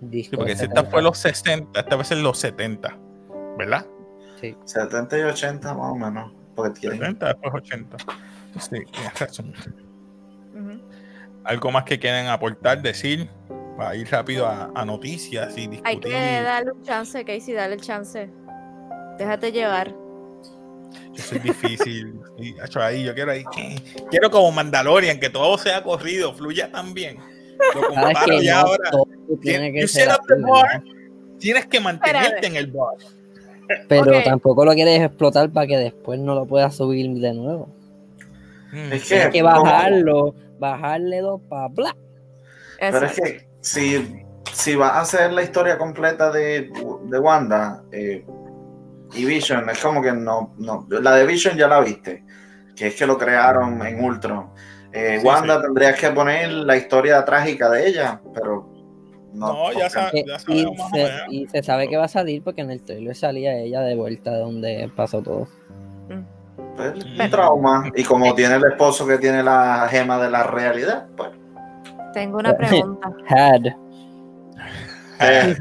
Disco 0.01 0.31
Sí, 0.33 0.37
porque 0.37 0.53
de 0.53 0.57
si 0.59 0.63
esta 0.65 0.77
70. 0.77 0.91
fue 0.91 1.03
los 1.03 1.19
60, 1.19 1.81
esta 1.81 1.97
vez 1.97 2.11
es 2.11 2.19
los 2.19 2.39
70. 2.39 2.99
¿Verdad? 3.59 3.87
Sí. 4.41 4.57
70 4.65 5.19
y 5.19 5.23
80 5.23 5.75
más 5.75 5.93
o 5.93 5.95
menos. 5.97 6.33
Porque 6.55 6.81
tienen 6.81 6.99
70, 6.99 7.27
después 7.29 7.55
80. 7.55 7.97
Sí, 8.61 8.85
tienes 8.91 9.19
razón. 9.19 9.55
Ujú. 10.55 10.81
Algo 11.45 11.71
más 11.71 11.85
que 11.85 11.99
quieren 11.99 12.27
aportar, 12.27 12.83
decir, 12.83 13.29
para 13.77 13.97
ir 13.97 14.09
rápido 14.11 14.47
a, 14.47 14.71
a 14.75 14.85
noticias 14.85 15.57
y 15.57 15.67
discutir. 15.67 15.83
Hay 15.85 15.99
que 15.99 16.43
darle 16.43 16.73
un 16.73 16.83
chance, 16.83 17.25
Casey, 17.25 17.55
dale 17.55 17.75
el 17.75 17.81
chance. 17.81 18.31
Déjate 19.19 19.53
llevar. 19.53 19.95
Yo 21.13 21.23
soy 21.23 21.39
difícil. 21.41 22.15
y, 22.39 22.55
ahí, 22.79 23.05
yo 23.05 23.15
quiero 23.15 23.33
ahí. 23.33 23.45
Quiero 24.11 24.31
como 24.31 24.53
Mandalorian, 24.53 25.19
que 25.19 25.31
todo 25.31 25.59
sea 25.59 25.83
corrido, 25.83 26.33
fluya 26.35 26.71
tan 26.71 26.95
bien. 26.95 27.19
Lo 27.75 27.83
Sabes 27.83 27.89
comparo 27.89 28.27
que 28.27 28.45
ya 28.45 28.63
no 28.63 28.69
ahora. 28.69 28.91
Tienes 31.39 31.67
que 31.67 31.81
mantenerte 31.81 32.27
Espérate. 32.27 32.47
en 32.47 32.57
el 32.57 32.67
bar. 32.69 32.97
Pero 33.89 34.23
tampoco 34.23 34.65
lo 34.65 34.75
quieres 34.75 35.01
explotar 35.01 35.51
para 35.51 35.67
que 35.67 35.77
después 35.77 36.21
no 36.21 36.35
lo 36.35 36.47
puedas 36.47 36.77
subir 36.77 37.11
de 37.11 37.33
nuevo. 37.33 37.75
Mm, 38.73 38.93
Es 38.93 39.09
que- 39.09 39.31
que 39.31 39.41
¿cómo? 39.43 39.63
bajarlo, 39.65 40.35
bajarle 40.59 41.21
dos 41.21 41.41
para 41.49 41.69
bla. 41.69 41.97
Pero 42.81 43.07
es 43.07 43.13
que 43.21 43.49
si, 43.61 44.25
si 44.53 44.75
vas 44.75 44.93
a 44.93 45.01
hacer 45.03 45.33
la 45.33 45.43
historia 45.43 45.79
completa 45.79 46.31
de, 46.33 46.71
de 47.05 47.19
Wanda 47.19 47.83
eh, 47.93 48.25
y 49.15 49.25
Vision, 49.25 49.69
es 49.71 49.79
como 49.81 50.03
que 50.03 50.13
no, 50.13 50.55
no. 50.59 50.87
La 50.89 51.15
de 51.15 51.27
Vision 51.27 51.57
ya 51.57 51.69
la 51.69 51.81
viste, 51.81 52.25
que 52.75 52.89
es 52.89 52.95
que 52.97 53.07
lo 53.07 53.17
crearon 53.19 53.87
en 53.87 54.03
Ultron. 54.03 54.51
Eh, 54.93 55.19
Sí, 55.21 55.27
Wanda 55.27 55.57
sí. 55.57 55.63
tendrías 55.63 55.99
que 55.99 56.11
poner 56.11 56.51
la 56.51 56.77
historia 56.77 57.25
trágica 57.25 57.71
de 57.71 57.87
ella, 57.89 58.21
pero 58.35 58.69
no. 59.33 59.53
No, 59.71 59.73
ya. 59.73 59.89
Que- 60.11 60.25
ya 60.27 60.37
y, 60.37 60.39
sabemos 60.41 60.77
más 60.79 60.93
o 60.93 60.97
se, 60.97 61.11
y 61.31 61.47
se 61.49 61.63
sabe 61.63 61.89
que 61.89 61.97
va 61.97 62.05
a 62.05 62.09
salir 62.09 62.43
porque 62.43 62.63
en 62.63 62.71
el 62.71 62.83
trailer 62.83 63.15
salía 63.15 63.55
ella 63.59 63.81
de 63.83 63.95
vuelta 63.95 64.33
de 64.33 64.39
donde 64.41 64.91
pasó 64.97 65.23
todo. 65.23 65.47
Pues, 66.77 67.05
un 67.05 67.31
trauma. 67.31 67.91
Y 67.95 68.05
como 68.05 68.35
tiene 68.35 68.57
el 68.57 68.65
esposo 68.65 69.07
que 69.07 69.19
tiene 69.19 69.43
la 69.43 69.87
gema 69.91 70.19
de 70.19 70.31
la 70.31 70.43
realidad, 70.45 71.07
pues. 71.17 71.31
Tengo 72.13 72.39
una 72.39 72.57
pregunta. 72.57 73.11
Had. 73.29 73.67
eh, 75.21 75.57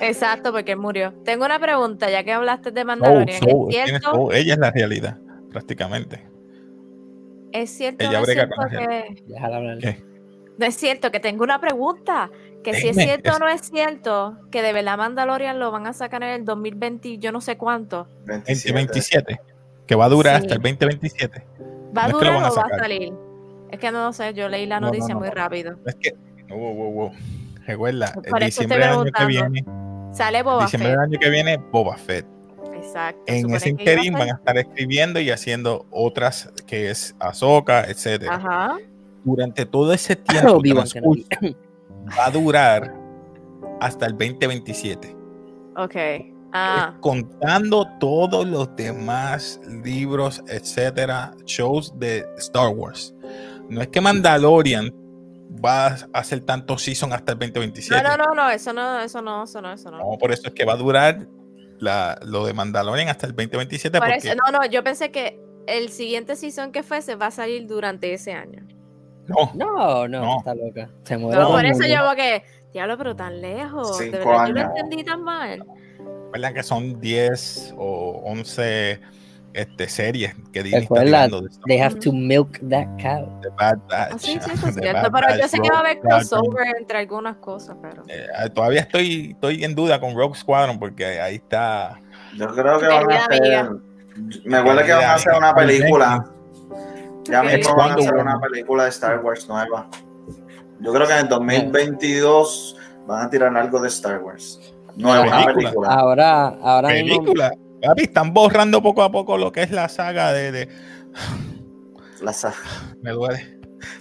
Exacto, 0.00 0.52
porque 0.52 0.72
él 0.72 0.78
murió. 0.78 1.12
Tengo 1.24 1.44
una 1.44 1.58
pregunta, 1.58 2.10
ya 2.10 2.24
que 2.24 2.32
hablaste 2.32 2.70
de 2.70 2.84
Mandalorian. 2.84 3.28
¿Es 3.28 3.40
cierto. 3.70 4.32
Ella 4.32 4.54
es 4.54 4.58
la 4.58 4.70
realidad, 4.70 5.18
prácticamente. 5.50 6.26
es 7.52 7.70
cierto, 7.70 8.04
Ella 8.04 8.18
no 8.20 8.24
es 8.24 8.32
cierto 8.32 8.56
que... 8.70 10.04
No 10.56 10.66
es 10.66 10.76
cierto, 10.76 11.10
que 11.10 11.20
tengo 11.20 11.42
una 11.42 11.60
pregunta. 11.60 12.30
Que 12.62 12.74
si 12.74 12.88
es 12.88 12.96
cierto 12.96 13.34
o 13.34 13.38
no 13.38 13.48
es 13.48 13.60
cierto 13.60 14.38
que 14.50 14.62
de 14.62 14.72
verdad 14.72 14.96
Mandalorian 14.96 15.58
lo 15.58 15.70
van 15.70 15.86
a 15.86 15.92
sacar 15.92 16.22
en 16.22 16.30
el 16.30 16.44
2020, 16.46 17.18
yo 17.18 17.30
no 17.30 17.42
sé 17.42 17.58
cuánto. 17.58 18.08
27. 18.24 18.72
2027. 18.72 19.53
Que 19.86 19.94
va 19.94 20.06
a 20.06 20.08
durar 20.08 20.36
Sí. 20.36 20.42
hasta 20.42 20.54
el 20.54 20.62
2027. 20.62 21.46
¿Va 21.96 22.04
a 22.04 22.08
No 22.08 22.14
es 22.18 22.18
que 22.18 22.24
lo 22.24 22.32
durar 22.32 22.34
van 22.34 22.44
a 22.44 22.48
o 22.50 22.56
va 22.56 22.62
a 22.62 22.78
salir? 22.78 23.12
Es 23.70 23.78
que 23.80 23.90
no 23.92 24.04
lo 24.06 24.12
sé, 24.12 24.34
yo 24.34 24.48
leí 24.48 24.66
la 24.66 24.76
No, 24.80 24.86
no, 24.86 24.92
noticia 24.92 25.14
no, 25.14 25.20
muy 25.20 25.30
rápido. 25.30 25.76
Es 25.86 25.94
que. 25.96 26.14
Wow, 26.48 26.74
wow, 26.74 26.92
wow. 26.92 27.12
Recuerda, 27.66 28.12
Por 28.12 28.42
eso 28.42 28.62
diciembre 28.62 28.78
del 28.78 28.88
año 28.98 29.12
que 29.12 29.26
viene. 29.26 29.64
Sale 30.12 30.42
Boba 30.42 30.62
diciembre 30.64 30.90
Fett. 30.90 30.98
del 31.00 31.08
año 31.10 31.18
que 31.18 31.30
viene, 31.30 31.56
Boba 31.56 31.96
Fett. 31.96 32.26
Exacto. 32.74 33.22
En 33.26 33.50
ese 33.54 33.70
interín 33.70 34.12
van 34.12 34.28
a 34.28 34.32
estar 34.34 34.56
escribiendo 34.58 35.18
y 35.20 35.30
haciendo 35.30 35.86
otras 35.90 36.52
que 36.66 36.90
es 36.90 37.16
Ahsoka, 37.18 37.84
etcétera. 37.84 38.34
Ajá. 38.34 38.76
Durante 39.24 39.64
todo 39.66 39.92
ese 39.92 40.16
tiempo 40.16 40.60
va 42.18 42.26
a 42.26 42.30
durar 42.30 42.94
hasta 43.80 44.06
el 44.06 44.12
2027. 44.12 45.16
Ok. 45.76 45.96
Ah, 46.56 46.94
Contando 47.00 47.84
todos 47.98 48.46
los 48.46 48.74
demás 48.76 49.60
libros, 49.82 50.40
etcétera, 50.48 51.32
shows 51.46 51.92
de 51.98 52.24
Star 52.38 52.68
Wars. 52.68 53.12
No 53.68 53.82
es 53.82 53.88
que 53.88 54.00
Mandalorian 54.00 54.92
va 55.64 55.86
a 55.88 55.96
hacer 56.14 56.40
tanto 56.44 56.78
season 56.78 57.12
hasta 57.12 57.32
el 57.32 57.38
2027. 57.38 58.02
no, 58.02 58.16
no, 58.16 58.24
no, 58.26 58.34
no, 58.34 58.50
eso 58.50 58.72
no, 58.72 59.00
eso 59.00 59.20
no, 59.20 59.44
eso 59.44 59.60
no, 59.60 59.72
eso 59.72 59.90
no. 59.90 59.98
No, 59.98 60.18
por 60.18 60.30
eso 60.30 60.42
es 60.46 60.54
que 60.54 60.64
va 60.64 60.74
a 60.74 60.76
durar 60.76 61.26
la- 61.80 62.18
lo 62.24 62.46
de 62.46 62.54
Mandalorian 62.54 63.08
hasta 63.08 63.26
el 63.26 63.32
2027. 63.34 63.98
Por 63.98 64.06
porque 64.08 64.28
eso- 64.28 64.36
no, 64.36 64.56
no, 64.56 64.64
yo 64.66 64.84
pensé 64.84 65.10
que 65.10 65.40
el 65.66 65.88
siguiente 65.88 66.36
season 66.36 66.70
que 66.70 66.82
fuese 66.84 67.16
va 67.16 67.26
a 67.26 67.30
salir 67.32 67.66
durante 67.66 68.12
ese 68.12 68.32
año. 68.32 68.64
no, 69.26 69.50
No, 69.54 70.06
no, 70.06 70.20
No. 70.20 70.38
está 70.38 70.54
loca. 70.54 70.88
Se 71.02 71.16
muere 71.16 71.40
No, 71.40 71.46
todo 71.46 71.56
por 71.56 71.64
eso 71.64 71.82
yo 71.88 72.04
porque, 72.06 72.44
diablo, 72.72 72.96
pero 72.98 73.16
tan 73.16 73.40
lejos. 73.40 73.98
De 73.98 74.04
Cinco 74.04 74.18
verdad, 74.18 74.46
yo 74.48 74.52
lo 74.52 74.60
entendí 74.60 75.02
tan 75.02 75.22
mal. 75.22 75.64
¿Verdad? 76.34 76.52
Que 76.52 76.62
son 76.62 77.00
10 77.00 77.74
o 77.78 78.20
11 78.24 79.00
este, 79.54 79.88
series 79.88 80.34
que 80.52 80.62
Disney 80.64 80.82
está 80.82 80.94
Recuerda, 80.96 81.04
tirando 81.04 81.40
de 81.42 81.48
Star 81.48 81.64
They 81.66 81.80
have 81.80 81.94
to 82.00 82.12
milk 82.12 82.58
that 82.68 82.86
cow. 83.00 83.40
The 83.40 83.48
Bad 83.50 83.78
Batch, 83.88 84.12
Ah, 84.12 84.18
sí, 84.18 84.38
sí, 84.42 84.50
eso 84.52 84.66
es 84.68 84.74
cierto. 84.74 85.10
Bad 85.10 85.20
Pero 85.28 85.40
yo 85.40 85.48
sé 85.48 85.58
que 85.60 85.70
va 85.70 85.76
a 85.76 85.80
haber 85.80 85.96
Squadron. 85.98 86.18
crossover 86.18 86.76
entre 86.76 86.98
algunas 86.98 87.36
cosas, 87.36 87.76
pero. 87.80 88.02
Eh, 88.08 88.26
todavía 88.52 88.80
estoy, 88.80 89.30
estoy 89.32 89.64
en 89.64 89.74
duda 89.76 90.00
con 90.00 90.16
Rogue 90.16 90.36
Squadron 90.36 90.78
porque 90.78 91.20
ahí 91.20 91.36
está. 91.36 92.00
Yo 92.36 92.48
creo 92.48 92.80
que 92.80 92.86
van 92.88 93.12
a 93.12 93.16
hacer. 93.16 93.68
Me 94.44 94.60
huele 94.62 94.84
que 94.84 94.92
van 94.92 95.04
a 95.04 95.14
hacer 95.14 95.32
una 95.36 95.54
película. 95.54 96.24
Ya 97.24 97.40
Ok. 97.42 97.46
mismo 97.52 97.76
van 97.76 97.90
a 97.92 97.94
hacer 97.94 98.14
una 98.14 98.40
película 98.40 98.82
de 98.84 98.90
Star 98.90 99.24
Wars 99.24 99.48
nueva. 99.48 99.88
Yo 100.80 100.92
creo 100.92 101.06
que 101.06 101.12
en 101.12 101.18
el 101.20 101.28
2022 101.28 102.76
van 103.06 103.26
a 103.26 103.30
tirar 103.30 103.56
algo 103.56 103.80
de 103.80 103.88
Star 103.88 104.18
Wars. 104.20 104.73
Nueva 104.96 105.22
Película. 105.24 105.54
película. 105.54 105.88
Ahora, 105.88 106.46
ahora 106.48 106.88
mismo. 106.90 107.22
Película. 107.22 107.52
Papi, 107.82 108.02
están 108.04 108.32
borrando 108.32 108.82
poco 108.82 109.02
a 109.02 109.10
poco 109.12 109.36
lo 109.36 109.52
que 109.52 109.62
es 109.62 109.70
la 109.70 109.88
saga 109.88 110.32
de. 110.32 110.52
de- 110.52 110.68
La 112.22 112.32
sa- 112.32 112.54
me 113.02 113.10
duele. 113.10 113.58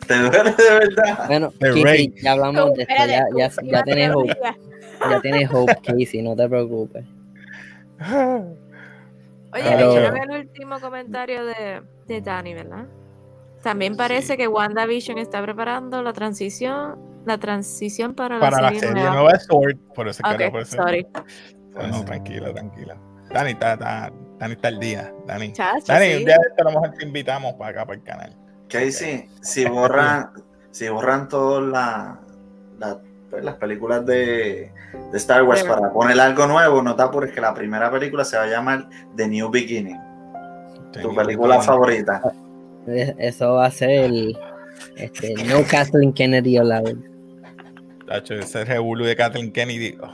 ¿Te 0.08 0.18
duele 0.18 0.52
de 0.52 0.70
verdad? 0.80 1.28
Bueno, 1.28 1.52
The 1.60 1.82
Casey, 1.84 2.14
ya 2.24 2.32
hablamos 2.32 2.74
de 2.76 2.84
esto. 2.84 2.94
Espérate, 2.94 3.12
Ya, 3.12 3.26
ya, 3.38 3.50
confía, 3.56 3.72
ya 3.72 3.84
tienes 3.84 4.12
hope. 4.16 4.38
Ya 5.10 5.22
tienes 5.22 5.50
hope, 5.52 5.76
Casey, 5.84 6.22
no 6.22 6.36
te 6.36 6.48
preocupes. 6.48 7.04
Oye, 8.00 9.64
Pero- 9.64 9.94
mencioname 9.94 10.20
el 10.22 10.40
último 10.48 10.80
comentario 10.80 11.46
de, 11.46 11.82
de 12.08 12.22
Dani, 12.22 12.54
¿verdad? 12.54 12.86
También 13.64 13.96
parece 13.96 14.34
Sí. 14.34 14.38
que 14.38 14.48
WandaVision 14.48 15.18
está 15.18 15.42
preparando 15.42 16.04
la 16.04 16.14
transición, 16.14 17.00
la 17.26 17.38
transición 17.38 18.14
para, 18.14 18.40
Para 18.40 18.58
la 18.58 18.62
la 18.64 18.68
serie, 18.70 18.80
serie 18.82 18.94
nueva. 18.96 19.16
nueva 19.16 19.32
de 19.34 19.40
Sword, 19.40 19.78
por 19.96 20.08
eso 20.10 20.22
es 20.24 20.30
que 20.30 20.36
Ok, 20.36 20.46
no 20.48 20.52
puede 20.52 20.66
ser. 20.66 20.80
sorry. 20.82 21.08
No, 21.74 21.88
no, 21.88 22.06
tranquila, 22.06 22.54
tranquila. 22.54 22.98
Dani 23.32 23.52
está, 23.52 23.74
está, 23.74 24.12
Dani 24.38 24.54
está 24.54 24.68
al 24.68 24.80
día. 24.80 25.14
Dani, 25.26 25.54
Chacho, 25.54 25.86
Dani 25.88 26.06
sí. 26.06 26.16
un 26.18 26.26
día 26.26 26.36
de 26.36 26.48
esto 26.50 26.68
a 26.68 26.72
lo 26.72 26.82
mejor 26.82 26.96
te 26.98 27.06
invitamos 27.06 27.54
para 27.54 27.72
acá, 27.72 27.86
para 27.86 27.98
el 27.98 28.04
canal. 28.04 28.38
Casey, 28.68 29.30
si 29.42 29.66
borran, 29.66 30.30
si 30.72 30.90
borran 30.90 31.28
todas 31.30 31.64
la- 31.64 32.20
la- 32.78 33.00
pues, 33.30 33.44
las 33.46 33.56
películas 33.56 34.06
de, 34.06 34.72
de 35.12 35.18
Star 35.18 35.42
Wars 35.44 35.64
Claro. 35.64 35.80
para 35.82 35.94
poner 35.94 36.20
algo 36.20 36.46
nuevo, 36.48 36.82
no 36.84 36.96
te 36.96 37.02
apures 37.04 37.32
que 37.32 37.40
la 37.42 37.54
primera 37.54 37.90
película 37.90 38.26
se 38.26 38.36
va 38.38 38.44
a 38.44 38.48
llamar 38.48 38.88
The 39.16 39.28
New 39.28 39.50
Beginning, 39.50 39.98
tu 41.02 41.16
película 41.16 41.62
favorita. 41.62 42.22
Es- 42.88 43.14
Eso 43.18 43.54
va 43.54 43.66
a 43.68 43.72
ser 43.72 43.90
el 43.92 44.38
este, 44.98 45.34
No 45.46 45.64
Kathleen 45.70 46.14
Kennedy 46.14 46.58
allowed. 46.58 46.98
Tacho, 48.08 48.36
ese 48.36 48.66
revuelo 48.66 49.06
de 49.06 49.16
Kathleen 49.16 49.52
Kennedy. 49.52 49.96
oh, 50.02 50.08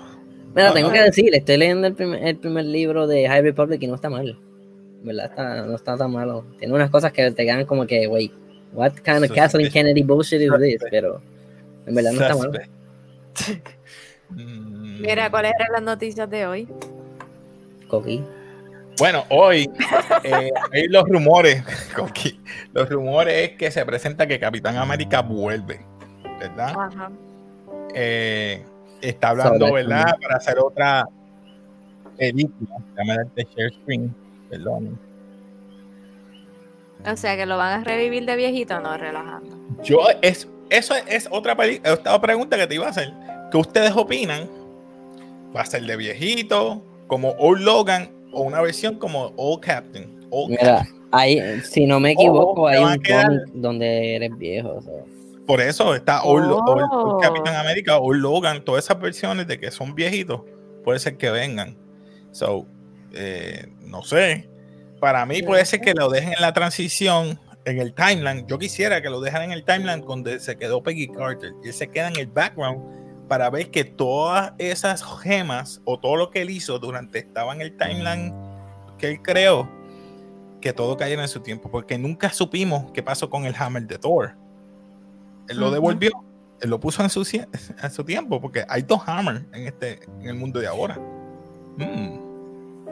Bueno, 0.53 0.69
No, 0.69 0.73
tengo 0.73 0.87
no. 0.89 0.93
que 0.93 1.01
decir, 1.01 1.33
estoy 1.33 1.57
leyendo 1.57 1.87
el 1.87 1.95
primer, 1.95 2.23
el 2.25 2.37
primer 2.37 2.65
libro 2.65 3.07
de 3.07 3.27
High 3.27 3.41
Republic 3.41 3.81
y 3.81 3.87
no 3.87 3.95
está 3.95 4.09
mal. 4.09 4.37
¿Verdad? 5.03 5.25
Está, 5.25 5.61
no 5.65 5.75
está 5.75 5.97
tan 5.97 6.11
malo. 6.11 6.45
Tiene 6.59 6.73
unas 6.73 6.89
cosas 6.89 7.11
que 7.13 7.31
te 7.31 7.45
quedan 7.45 7.65
como 7.65 7.87
que, 7.87 8.05
wait, 8.07 8.31
what 8.73 8.91
kind 9.03 9.23
of. 9.23 9.31
Kathleen 9.33 9.71
Kennedy 9.71 10.03
bullshit 10.03 10.41
is 10.41 10.51
this? 10.59 10.81
Pero 10.91 11.21
en 11.85 11.95
verdad 11.95 12.11
no 12.11 12.21
está 12.21 12.35
mal. 12.35 12.51
suspect. 13.33 13.69
Mm, 14.29 15.01
Mira, 15.01 15.29
¿cuáles 15.31 15.53
eran 15.57 15.71
las 15.71 15.81
noticias 15.83 16.29
de 16.29 16.45
hoy? 16.45 16.67
Coqui. 17.87 18.21
Bueno, 18.99 19.23
hoy 19.29 19.69
eh, 20.23 20.51
hay 20.73 20.87
los 20.89 21.03
rumores, 21.07 21.63
Coqui, 21.95 22.39
los 22.73 22.89
rumores 22.89 23.49
es 23.51 23.57
que 23.57 23.71
se 23.71 23.85
presenta 23.85 24.27
que 24.27 24.39
Capitán 24.39 24.75
América 24.77 25.21
vuelve, 25.21 25.79
¿verdad? 26.39 26.75
Ajá. 26.77 27.09
Eh, 27.95 28.63
está 29.01 29.29
hablando, 29.29 29.67
Sobre- 29.67 29.83
¿verdad? 29.83 30.15
Para 30.21 30.35
hacer 30.35 30.59
otra 30.59 31.05
película, 32.17 32.75
darte 32.95 33.47
share 33.55 33.73
screen, 33.81 34.13
perdón. 34.49 34.99
O 37.09 37.15
sea, 37.15 37.37
que 37.37 37.45
lo 37.45 37.57
van 37.57 37.79
a 37.79 37.83
revivir 37.85 38.25
de 38.25 38.35
viejito, 38.35 38.79
no, 38.81 38.97
relajando. 38.97 39.55
Yo, 39.83 40.01
es, 40.21 40.49
eso 40.69 40.93
es, 40.95 41.03
es 41.07 41.27
otra, 41.31 41.55
peli- 41.55 41.81
otra 41.89 42.19
pregunta 42.19 42.57
que 42.57 42.67
te 42.67 42.75
iba 42.75 42.87
a 42.87 42.89
hacer. 42.89 43.13
¿Qué 43.49 43.57
ustedes 43.57 43.93
opinan? 43.95 44.49
¿Va 45.55 45.61
a 45.61 45.65
ser 45.65 45.83
de 45.83 45.95
viejito, 45.95 46.83
como 47.07 47.29
Old 47.39 47.61
Logan, 47.61 48.11
o 48.31 48.41
una 48.43 48.61
versión 48.61 48.95
como 48.95 49.33
Old 49.37 49.61
Captain? 49.61 50.19
Old 50.31 50.51
Mira, 50.51 50.87
hay, 51.11 51.61
si 51.61 51.85
no 51.85 51.99
me 51.99 52.11
equivoco, 52.11 52.63
Oh, 52.63 52.67
hay 52.67 52.83
un 52.83 52.99
quedar- 53.01 53.25
cómic 53.27 53.41
donde 53.53 54.15
eres 54.15 54.37
viejo. 54.37 54.75
o 54.75 54.81
sea. 54.81 54.93
Por 55.47 55.61
eso 55.61 55.95
está 55.95 56.23
Old, 56.23 56.51
Oh. 56.51 56.63
Old- 56.65 56.87
Old 56.91 57.21
Capitán 57.23 57.55
América, 57.55 57.97
Old 57.97 58.21
Logan, 58.21 58.63
todas 58.63 58.85
esas 58.85 58.99
versiones 58.99 59.47
de 59.47 59.59
que 59.59 59.71
son 59.71 59.95
viejitos, 59.95 60.41
puede 60.83 60.99
ser 60.99 61.17
que 61.17 61.31
vengan. 61.31 61.75
So, 62.31 62.67
eh, 63.13 63.67
no 63.81 64.03
sé. 64.03 64.47
Para 64.99 65.25
mí 65.25 65.41
puede 65.41 65.65
ser 65.65 65.81
que 65.81 65.93
lo 65.93 66.09
dejen 66.09 66.33
en 66.33 66.41
la 66.41 66.53
transición, 66.53 67.39
en 67.65 67.79
el 67.79 67.93
timeline. 67.93 68.45
Yo 68.47 68.59
quisiera 68.59 69.01
que 69.01 69.09
lo 69.09 69.19
dejaran 69.21 69.51
en 69.51 69.57
el 69.57 69.63
timeline 69.65 70.01
donde 70.01 70.39
se 70.39 70.57
quedó 70.57 70.83
Peggy 70.83 71.07
Carter. 71.07 71.53
Y 71.63 71.67
él 71.69 71.73
se 71.73 71.87
queda 71.87 72.09
en 72.09 72.17
el 72.19 72.27
background 72.27 72.98
para 73.29 73.49
ver 73.49 73.71
que 73.71 73.85
todas 73.85 74.51
esas 74.57 75.01
gemas 75.21 75.81
o 75.85 75.97
todo 75.99 76.17
lo 76.17 76.31
que 76.31 76.41
él 76.41 76.49
hizo 76.49 76.79
durante 76.79 77.19
estaba 77.19 77.53
en 77.53 77.61
el 77.61 77.77
timeline 77.77 78.33
que 78.97 79.11
él 79.11 79.21
creó, 79.21 79.69
que 80.59 80.73
todo 80.73 80.97
cayera 80.97 81.21
en 81.21 81.29
su 81.29 81.39
tiempo. 81.39 81.71
Porque 81.71 81.97
nunca 81.97 82.31
supimos 82.31 82.91
qué 82.91 83.01
pasó 83.01 83.29
con 83.29 83.45
el 83.45 83.55
hammer 83.57 83.83
de 83.87 83.97
Thor. 83.97 84.33
Él 85.47 85.57
lo 85.57 85.71
devolvió, 85.71 86.11
él 86.59 86.69
lo 86.69 86.79
puso 86.79 87.01
en 87.01 87.09
su, 87.09 87.21
cie- 87.21 87.47
en 87.81 87.91
su 87.91 88.03
tiempo, 88.03 88.41
porque 88.41 88.65
hay 88.67 88.81
dos 88.81 89.01
hammers 89.05 89.41
en, 89.53 89.67
este, 89.67 89.99
en 90.19 90.27
el 90.27 90.35
mundo 90.35 90.59
de 90.59 90.67
ahora. 90.67 90.99
Mm. 91.77 92.27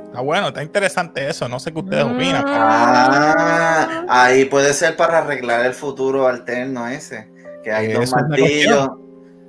Está 0.05 0.21
bueno, 0.21 0.47
está 0.47 0.63
interesante 0.63 1.27
eso. 1.27 1.49
No 1.49 1.59
sé 1.59 1.73
qué 1.73 1.79
ustedes 1.79 2.05
opinan. 2.05 2.45
Ah, 2.47 4.05
ahí 4.07 4.45
puede 4.45 4.73
ser 4.73 4.95
para 4.95 5.17
arreglar 5.17 5.65
el 5.65 5.73
futuro 5.73 6.27
alterno 6.27 6.87
ese, 6.87 7.29
que 7.63 7.71
hay 7.73 7.91
dos 7.91 8.03
Eso 8.03 8.15
martillos. 8.15 8.89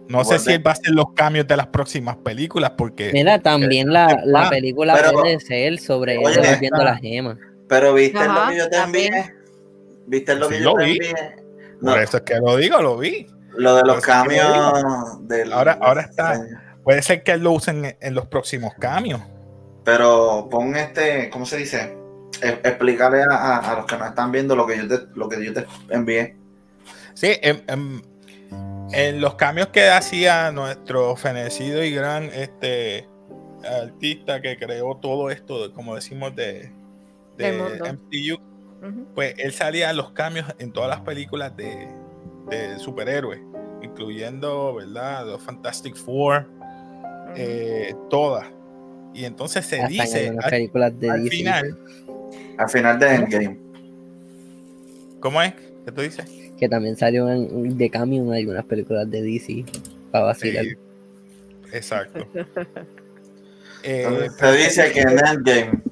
No 0.08 0.24
sé 0.24 0.38
si 0.38 0.52
él 0.52 0.66
va 0.66 0.70
a 0.70 0.74
hacer 0.74 0.92
los 0.94 1.12
cambios 1.14 1.46
de 1.46 1.56
las 1.56 1.66
próximas 1.68 2.16
películas, 2.16 2.72
porque 2.76 3.10
Mira, 3.12 3.38
también 3.40 3.92
la, 3.92 4.22
la 4.24 4.46
Ah, 4.46 4.50
película 4.50 4.94
pero- 4.94 5.12
puede 5.12 5.38
ser 5.40 5.78
sobre 5.78 6.14
él 6.14 6.20
devolviendo 6.34 6.82
las 6.84 7.00
gemas. 7.00 7.36
Pero 7.68 7.92
viste 7.94 8.18
Ajá, 8.18 8.44
lo 8.46 8.50
que 8.50 8.56
yo 8.58 8.64
te 8.70 8.76
también. 8.76 9.14
envié. 9.14 9.34
¿Viste 10.06 10.34
lo 10.34 10.48
Sí, 10.48 10.54
que 10.54 10.60
lo 10.60 10.70
yo 10.72 10.76
te 10.78 10.84
vi. 10.84 10.90
envié? 10.92 11.14
No, 11.82 11.92
por 11.92 12.00
eso 12.02 12.16
es 12.16 12.22
que 12.22 12.34
lo 12.36 12.56
digo, 12.56 12.80
lo 12.80 12.96
vi. 12.96 13.26
lo 13.56 13.76
de 13.76 13.82
los 13.82 14.00
cambios 14.04 15.28
del. 15.28 15.52
Ahora- 15.52 15.78
ahora 15.80 16.02
está. 16.02 16.40
Puede 16.84 17.02
ser 17.02 17.22
que 17.22 17.32
él 17.32 17.42
lo 17.42 17.52
usen 17.52 17.84
en, 17.84 17.96
en 18.00 18.14
los 18.14 18.26
próximos 18.26 18.72
cambios. 18.78 19.20
Pero 19.84 20.48
pon 20.50 20.74
este, 20.76 21.28
¿cómo 21.30 21.44
se 21.44 21.56
dice? 21.58 21.96
E- 22.42 22.60
explícale 22.64 23.22
a, 23.22 23.34
a- 23.34 23.72
a 23.72 23.76
los 23.76 23.86
que 23.86 23.96
no 23.98 24.06
están 24.06 24.30
viendo 24.32 24.54
lo 24.56 24.66
que 24.66 24.76
yo 24.78 24.86
te, 24.88 25.06
lo 25.14 25.28
que 25.28 25.44
yo 25.44 25.52
te 25.52 25.66
envié. 25.90 26.36
Sí, 27.14 27.32
en, 27.42 27.62
en- 27.66 28.02
en 28.92 29.20
los 29.20 29.34
cambios 29.34 29.68
que 29.68 29.88
hacía 29.90 30.50
nuestro 30.52 31.14
fenecido 31.16 31.82
y 31.84 31.90
gran 31.92 32.24
este 32.24 33.06
artista 33.82 34.40
que 34.40 34.56
creó 34.56 34.96
todo 34.96 35.30
esto, 35.30 35.72
como 35.74 35.94
decimos, 35.94 36.34
de, 36.34 36.72
de. 37.36 37.52
MCU, 37.92 38.34
Ujú. 38.86 39.06
pues 39.14 39.34
él 39.38 39.52
salía 39.52 39.90
a 39.90 39.92
los 39.92 40.12
cambios 40.12 40.46
en 40.58 40.72
todas 40.72 40.88
las 40.88 41.00
películas 41.00 41.56
de, 41.56 41.88
de 42.48 42.78
superhéroes, 42.78 43.40
incluyendo, 43.82 44.74
¿verdad? 44.74 45.26
Los 45.26 45.42
Fantastic 45.42 45.96
Four, 45.96 46.46
eh, 47.36 47.94
todas. 48.08 48.46
Y 49.14 49.24
entonces 49.24 49.66
se 49.66 49.76
Hasta 49.80 49.86
en 49.86 49.92
dice 49.92 50.28
al, 50.42 50.50
películas 50.50 50.98
de 51.00 51.10
al 51.10 51.24
DC. 51.24 51.36
final, 51.36 51.78
Al 52.58 52.68
final 52.70 52.98
de 52.98 53.14
Endgame. 53.14 53.58
¿cómo 55.20 55.42
es? 55.42 55.52
¿Qué 55.84 55.92
tú 55.92 56.00
dices? 56.02 56.47
Que 56.58 56.68
también 56.68 56.96
salió 56.96 57.30
en, 57.30 57.76
de 57.78 57.90
cambio 57.90 58.22
en 58.22 58.32
algunas 58.32 58.64
películas 58.64 59.10
de 59.10 59.22
DC. 59.22 59.64
Para 60.10 60.26
vacilar. 60.26 60.64
Sí, 60.64 60.74
exacto. 61.72 62.26
Eh, 63.84 64.28
se 64.36 64.52
dice 64.56 64.92
que 64.92 65.00
en 65.02 65.10
Endgame. 65.24 65.82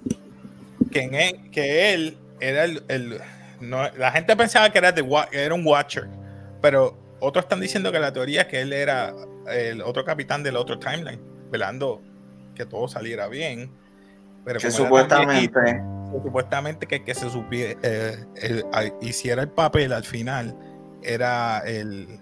que, 0.90 1.00
en 1.02 1.14
él, 1.14 1.50
que 1.52 1.94
él 1.94 2.16
era 2.40 2.64
el, 2.64 2.82
el- 2.88 3.20
no, 3.60 3.88
la 3.96 4.10
gente 4.10 4.36
pensaba 4.36 4.70
que 4.70 4.78
era, 4.78 4.90
de, 4.90 5.04
era 5.30 5.54
un 5.54 5.64
Watcher, 5.64 6.08
pero 6.60 6.98
otros 7.20 7.44
están 7.44 7.60
diciendo 7.60 7.92
que 7.92 8.00
la 8.00 8.12
teoría 8.12 8.42
es 8.42 8.46
que 8.48 8.60
él 8.60 8.72
era 8.72 9.14
el 9.50 9.82
otro 9.82 10.04
capitán 10.04 10.42
del 10.42 10.56
otro 10.56 10.80
timeline, 10.80 11.20
velando 11.50 12.02
que 12.56 12.66
todo 12.66 12.88
saliera 12.88 13.28
bien. 13.28 13.70
Pero 14.46 14.58
Que 14.60 14.68
tan 14.68 14.72
supuestamente. 14.72 15.60
viejito, 15.60 16.22
supuestamente 16.24 16.86
que 16.86 16.96
el 16.96 17.04
que 17.04 17.14
se 17.14 17.28
supiera, 17.28 17.78
eh, 17.82 18.24
el- 18.36 18.64
a- 18.72 18.84
hiciera 19.02 19.42
el 19.42 19.48
papel 19.50 19.92
al 19.92 20.04
final 20.04 20.56
era 21.02 21.58
el 21.66 22.18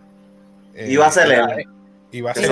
eh, 0.74 0.90
Iba 0.90 1.06
a 1.06 1.10
ser 1.12 1.30
él. 1.30 1.66
Iba 2.10 2.32
a 2.32 2.34
ser 2.34 2.50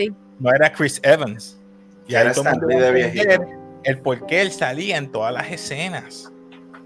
él. 0.00 0.14
no 0.40 0.52
era 0.52 0.72
Chris 0.72 1.00
Evans. 1.04 1.60
Y 2.08 2.14
Era 2.16 2.30
ahí 2.30 3.12
de 3.12 3.38
el 3.84 3.98
por 4.00 4.26
qué 4.26 4.40
él 4.42 4.50
salía 4.50 4.96
en 4.96 5.12
todas 5.12 5.32
las 5.32 5.50
escenas. 5.50 6.32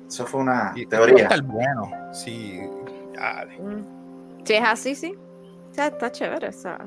Eso 0.09 0.27
fue 0.27 0.41
una 0.41 0.73
Y- 0.77 0.87
teoría. 0.87 1.25
Está 1.25 1.41
bueno. 1.43 1.91
Sí. 2.13 2.61
dale. 3.15 3.59
Mm. 3.59 3.85
Si 4.45 4.55
es 4.55 4.63
así, 4.65 4.95
sí. 4.95 5.15
O 5.71 5.75
sea, 5.75 5.87
está 5.89 6.11
chévere. 6.11 6.49
O 6.49 6.53
sea. 6.53 6.79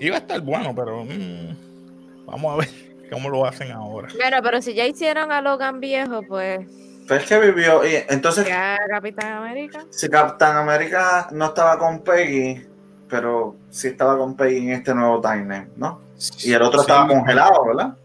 Iba 0.00 0.16
a 0.16 0.18
estar 0.18 0.40
bueno, 0.40 0.74
pero 0.74 1.04
mm, 1.04 2.24
vamos 2.26 2.52
a 2.54 2.56
ver 2.58 2.68
cómo 3.10 3.28
lo 3.28 3.44
hacen 3.46 3.70
ahora. 3.72 4.08
Bueno, 4.16 4.38
pero 4.42 4.60
si 4.62 4.74
ya 4.74 4.86
hicieron 4.86 5.32
a 5.32 5.40
Logan 5.40 5.80
viejo, 5.80 6.22
pues 6.22 6.66
Pero 7.06 7.20
es 7.20 7.26
que 7.26 7.38
vivió. 7.38 7.86
Y 7.86 7.96
entonces, 8.08 8.46
ya 8.46 8.76
Capitán 8.88 9.32
América. 9.32 9.84
si 9.90 10.08
Captain 10.08 10.56
América 10.56 11.28
no 11.32 11.46
estaba 11.46 11.78
con 11.78 12.00
Peggy, 12.00 12.66
pero 13.08 13.56
sí 13.70 13.88
estaba 13.88 14.18
con 14.18 14.36
Peggy 14.36 14.58
en 14.58 14.72
este 14.72 14.94
nuevo 14.94 15.20
timeline, 15.20 15.70
¿no? 15.76 16.00
Y 16.42 16.52
el 16.52 16.62
otro 16.62 16.80
Sí, 16.80 16.90
estaba 16.90 17.08
congelado, 17.08 17.64
¿verdad? 17.66 17.96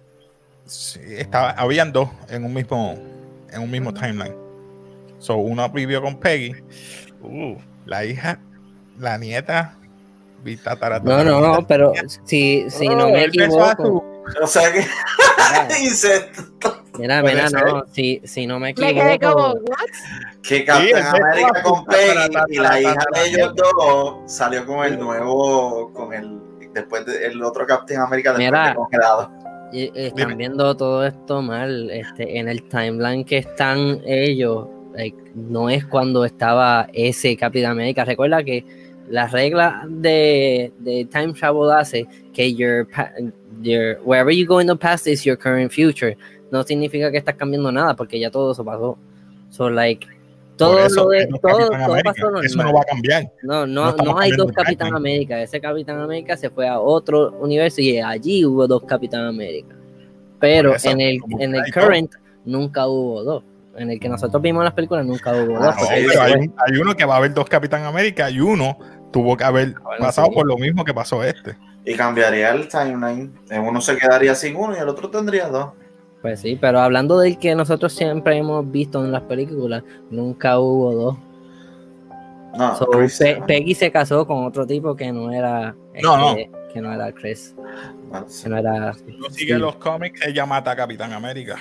Sí, 0.65 0.99
estaba, 1.17 1.49
habían 1.51 1.91
dos 1.91 2.09
en 2.29 2.45
un 2.45 2.53
mismo, 2.53 2.95
en 3.51 3.61
un 3.61 3.69
mismo 3.69 3.93
timeline. 3.93 4.35
So, 5.19 5.35
uno 5.37 5.67
vivió 5.69 6.01
con 6.01 6.19
Peggy. 6.19 6.55
Uh, 7.21 7.55
la 7.85 8.05
hija, 8.05 8.39
la 8.99 9.17
nieta, 9.17 9.75
vi 10.43 10.55
tatara- 10.57 11.01
No, 11.01 11.23
no, 11.23 11.41
no, 11.41 11.67
pero 11.67 11.91
si, 12.25 12.69
si 12.69 12.87
no 12.87 13.05
Oh, 13.07 13.09
me 13.09 13.25
equivoco. 13.25 14.05
O 14.41 14.47
sea 14.47 14.71
que 14.71 14.85
Mira, 16.99 17.21
mira, 17.23 17.49
no, 17.49 17.83
si, 17.91 18.21
si 18.23 18.45
no 18.45 18.59
me 18.59 18.67
Me 18.77 18.93
quedé 18.93 19.19
como, 19.19 19.49
equivoco. 19.49 19.59
¿what? 19.67 20.41
que 20.43 20.63
Captain 20.65 21.03
América 21.05 21.63
con 21.63 21.85
Peggy 21.85 22.35
y 22.49 22.57
la 22.59 22.81
hija 22.81 22.95
de 23.13 23.29
ellos 23.29 23.53
dos 23.55 24.15
salió 24.31 24.65
con 24.65 24.85
el 24.85 24.99
nuevo, 24.99 25.91
con 25.93 26.13
el 26.13 26.39
después 26.73 27.05
del 27.05 27.41
otro 27.43 27.65
Captain 27.65 27.99
América 27.99 28.31
después 28.31 28.47
Mira. 28.51 28.69
de 28.69 28.75
congelado. 28.75 29.31
Y- 29.71 29.91
Están 29.95 30.27
Dime. 30.29 30.35
viendo 30.35 30.75
todo 30.77 31.05
esto 31.05 31.41
mal. 31.41 31.89
Este, 31.89 32.37
en 32.37 32.47
el 32.47 32.67
timeline 32.69 33.25
que 33.25 33.39
están 33.39 33.99
ellos, 34.05 34.67
like, 34.93 35.17
no 35.33 35.69
es 35.69 35.83
cuando 35.85 36.25
estaba 36.25 36.87
ese 36.93 37.35
Capitán 37.35 37.71
América. 37.71 38.05
Recuerda 38.05 38.43
que 38.43 38.63
la 39.09 39.27
regla 39.27 39.85
de, 39.87 40.71
de 40.79 41.05
time 41.05 41.33
travel 41.33 41.71
hace 41.71 42.07
que 42.33 42.53
your, 42.53 42.87
your 43.61 43.99
wherever 44.03 44.31
you 44.33 44.45
go 44.45 44.59
in 44.61 44.67
the 44.67 44.75
past 44.75 45.07
is 45.07 45.23
your 45.23 45.37
current 45.37 45.71
future. 45.71 46.17
No 46.51 46.63
significa 46.63 47.11
que 47.11 47.17
estás 47.17 47.35
cambiando 47.35 47.71
nada 47.71 47.95
porque 47.95 48.19
ya 48.19 48.29
todo 48.31 48.51
eso 48.51 48.63
pasó. 48.63 48.97
So 49.49 49.69
like 49.69 50.07
todo 50.55 50.79
eso 50.85 51.05
lo 51.05 51.09
de 51.09 51.25
todo, 51.27 51.69
todo 52.19 52.41
Eso 52.41 52.57
no 52.63 52.73
va 52.73 52.81
a 52.81 52.85
cambiar. 52.85 53.23
No, 53.41 53.65
no 53.65 53.91
no, 53.95 54.19
hay 54.19 54.31
dos 54.31 54.51
Capitán 54.51 54.89
timeline. 54.89 54.95
América. 54.95 55.41
Ese 55.41 55.59
Capitán 55.59 55.99
América 55.99 56.37
se 56.37 56.49
fue 56.51 56.67
a 56.67 56.79
otro 56.79 57.31
universo 57.39 57.81
y 57.81 57.97
allí 57.99 58.45
hubo 58.45 58.67
dos 58.67 58.83
Capitán 58.83 59.25
América. 59.25 59.75
Pero 60.39 60.75
eso, 60.75 60.89
en 60.91 61.01
el, 61.01 61.17
en 61.39 61.55
el 61.55 61.73
current 61.73 62.11
nunca 62.45 62.85
hubo 62.87 63.23
dos. 63.23 63.43
En 63.75 63.89
el 63.89 63.99
que 63.99 64.07
nosotros 64.07 64.39
vimos 64.43 64.63
las 64.63 64.73
películas 64.73 65.03
nunca 65.05 65.31
hubo 65.33 65.57
Ah, 65.57 65.75
dos. 65.79 65.89
Hay, 65.89 66.33
un- 66.33 66.53
hay 66.57 66.77
uno 66.79 66.93
que 66.95 67.05
va 67.05 67.15
a 67.15 67.17
haber 67.17 67.33
dos 67.33 67.47
Capitán 67.49 67.83
América 67.85 68.29
y 68.29 68.39
uno 68.39 68.77
tuvo 69.13 69.37
que 69.37 69.43
haber 69.45 69.73
Bueno, 69.79 69.99
pasado 70.05 70.27
sí. 70.27 70.33
por 70.33 70.45
lo 70.45 70.57
mismo 70.57 70.83
que 70.83 70.93
pasó 70.93 71.23
este. 71.23 71.55
Y 71.85 71.95
cambiaría 71.95 72.51
el 72.51 72.67
timeline. 72.67 73.31
Uno 73.65 73.79
se 73.79 73.95
quedaría 73.97 74.35
sin 74.35 74.55
uno 74.57 74.75
y 74.75 74.79
el 74.79 74.89
otro 74.89 75.09
tendría 75.09 75.47
dos. 75.47 75.71
Pues 76.21 76.39
sí, 76.41 76.57
pero 76.59 76.79
hablando 76.79 77.19
del 77.19 77.37
que 77.37 77.53
nosotros 77.55 77.93
siempre 77.93 78.37
hemos 78.37 78.69
visto 78.71 79.03
en 79.03 79.11
las 79.11 79.21
películas, 79.23 79.83
nunca 80.09 80.57
hubo 80.59 80.93
dos. 80.93 81.17
No, 82.57 82.75
So, 82.75 82.85
Chris, 82.87 83.17
Pe- 83.17 83.41
Peggy 83.47 83.73
se 83.75 83.91
casó 83.91 84.25
con 84.27 84.45
otro 84.45 84.65
tipo 84.67 84.95
que 84.95 85.11
no 85.11 85.31
era 85.31 85.75
No, 86.01 86.29
este, 86.37 86.51
que 86.73 86.81
no 86.81 86.93
era 86.93 87.11
Chris, 87.11 87.55
sí. 88.27 88.43
que 88.43 88.49
no 88.49 88.57
era 88.57 88.93
No 89.17 89.29
sigue 89.31 89.53
sí. 89.55 89.59
los 89.59 89.75
cómics, 89.77 90.21
ella 90.25 90.45
mata 90.45 90.71
a 90.71 90.75
Capitán 90.75 91.11
América. 91.13 91.57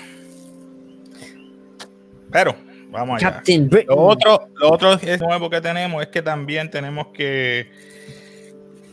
Pero, 2.30 2.54
vamos 2.92 3.16
allá. 3.22 3.32
Captain 3.34 3.68
Britain. 3.68 3.96
Lo 3.96 4.02
otro, 4.02 4.48
lo 4.54 4.70
otro 4.72 4.92
es 4.92 5.20
nuevo 5.20 5.50
que 5.50 5.60
tenemos 5.60 6.02
es 6.02 6.08
que 6.08 6.22
también 6.22 6.70
tenemos 6.70 7.08
que 7.08 7.70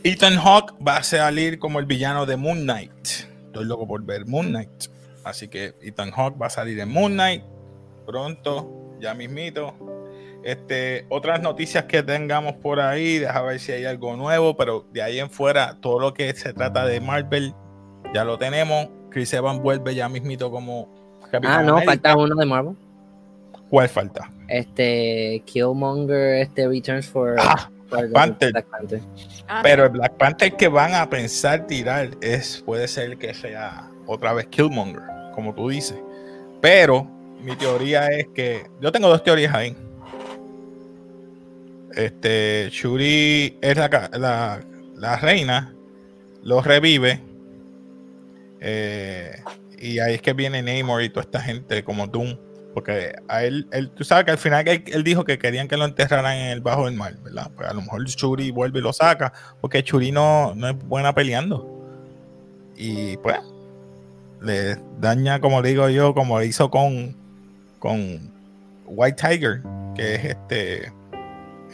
Ethan 0.02 0.36
Hawke 0.38 0.74
va 0.86 0.96
a 0.96 1.02
salir 1.02 1.58
como 1.58 1.78
el 1.78 1.86
villano 1.86 2.26
de 2.26 2.36
Moon 2.36 2.62
Knight. 2.62 3.06
Estoy 3.46 3.64
loco 3.66 3.86
por 3.86 4.02
ver 4.02 4.26
Moon 4.26 4.48
Knight. 4.48 4.86
Así 5.24 5.48
que 5.48 5.74
Ethan 5.82 6.10
Hawke 6.10 6.40
va 6.40 6.46
a 6.46 6.50
salir 6.50 6.80
en 6.80 6.88
Moon 6.88 7.12
Knight 7.12 7.44
pronto, 8.06 8.96
ya 9.00 9.14
mismito. 9.14 9.74
Este, 10.42 11.04
otras 11.10 11.42
noticias 11.42 11.84
que 11.84 12.02
tengamos 12.02 12.54
por 12.54 12.80
ahí, 12.80 13.18
deja 13.18 13.42
ver 13.42 13.60
si 13.60 13.72
hay 13.72 13.84
algo 13.84 14.16
nuevo, 14.16 14.56
pero 14.56 14.86
de 14.90 15.02
ahí 15.02 15.18
en 15.20 15.28
fuera, 15.30 15.76
todo 15.80 16.00
lo 16.00 16.14
que 16.14 16.32
se 16.32 16.54
trata 16.54 16.86
de 16.86 16.98
Marvel, 17.00 17.54
ya 18.14 18.24
lo 18.24 18.38
tenemos. 18.38 18.88
Chris 19.10 19.32
Evans 19.34 19.60
vuelve 19.60 19.94
ya 19.94 20.08
mismito 20.08 20.50
como 20.50 20.88
Capitán 21.30 21.60
Ah, 21.60 21.62
no, 21.62 21.72
América. 21.72 21.92
falta 21.92 22.16
uno 22.16 22.34
de 22.34 22.46
Marvel. 22.46 22.74
¿Cuál 23.70 23.88
falta? 23.88 24.30
Este 24.48 25.42
Killmonger, 25.46 26.40
este 26.42 26.66
Returns 26.68 27.06
for, 27.06 27.36
Ah, 27.38 27.70
for 27.88 28.00
the- 28.00 28.08
Panther. 28.08 28.52
Black 28.52 28.66
Panther. 28.66 29.00
Ah, 29.46 29.60
Pero 29.62 29.84
el 29.84 29.90
Black 29.90 30.16
Panther 30.16 30.56
que 30.56 30.68
van 30.68 30.94
a 30.94 31.08
pensar 31.08 31.66
tirar 31.66 32.10
es 32.20 32.62
puede 32.66 32.88
ser 32.88 33.16
que 33.16 33.32
sea 33.32 33.88
otra 34.06 34.32
vez 34.32 34.46
Killmonger, 34.48 35.02
como 35.34 35.54
tú 35.54 35.68
dices. 35.68 35.98
Pero 36.60 37.04
mi 37.42 37.54
teoría 37.56 38.08
es 38.08 38.26
que 38.34 38.66
yo 38.80 38.90
tengo 38.90 39.08
dos 39.08 39.22
teorías 39.22 39.54
ahí. 39.54 39.76
Este 41.94 42.68
Shuri 42.70 43.58
es 43.60 43.76
la, 43.76 43.88
la, 44.18 44.60
la 44.96 45.16
reina, 45.16 45.74
lo 46.42 46.60
revive. 46.62 47.20
eh, 48.60 49.42
y 49.78 49.98
ahí 49.98 50.14
es 50.16 50.22
que 50.22 50.34
viene 50.34 50.60
Namor 50.62 51.02
y 51.02 51.08
toda 51.08 51.22
esta 51.22 51.40
gente 51.40 51.82
como 51.82 52.06
Doom. 52.06 52.36
Porque 52.74 53.14
a 53.28 53.42
él, 53.44 53.66
él- 53.72 53.90
tú 53.90 54.04
sabes 54.04 54.24
que 54.24 54.30
al 54.30 54.38
final 54.38 54.66
él, 54.68 54.84
él 54.86 55.02
dijo 55.02 55.24
que 55.24 55.38
querían 55.38 55.66
que 55.66 55.76
lo 55.76 55.84
enterraran 55.84 56.36
en 56.36 56.50
el 56.50 56.60
bajo 56.60 56.84
del 56.86 56.94
mar, 56.94 57.14
¿verdad? 57.24 57.50
Pues 57.56 57.68
a 57.68 57.74
lo 57.74 57.82
mejor 57.82 58.04
Shuri 58.04 58.50
vuelve 58.52 58.78
y 58.78 58.82
lo 58.82 58.92
saca, 58.92 59.32
porque 59.60 59.82
Shuri 59.82 60.12
no, 60.12 60.54
no 60.54 60.68
es 60.68 60.78
buena 60.78 61.12
peleando. 61.14 61.68
Y 62.76 63.16
pues 63.18 63.36
le 64.40 64.76
daña, 65.00 65.40
como 65.40 65.62
digo 65.62 65.88
yo, 65.88 66.14
como 66.14 66.40
hizo 66.42 66.70
con, 66.70 67.14
con 67.78 68.30
White 68.86 69.20
Tiger, 69.20 69.62
que 69.96 70.14
es 70.14 70.24
este, 70.24 70.92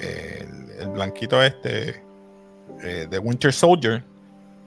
el, 0.00 0.70
el 0.80 0.88
blanquito 0.88 1.42
este 1.42 2.02
eh, 2.82 3.06
de 3.08 3.18
Winter 3.18 3.52
Soldier, 3.52 4.02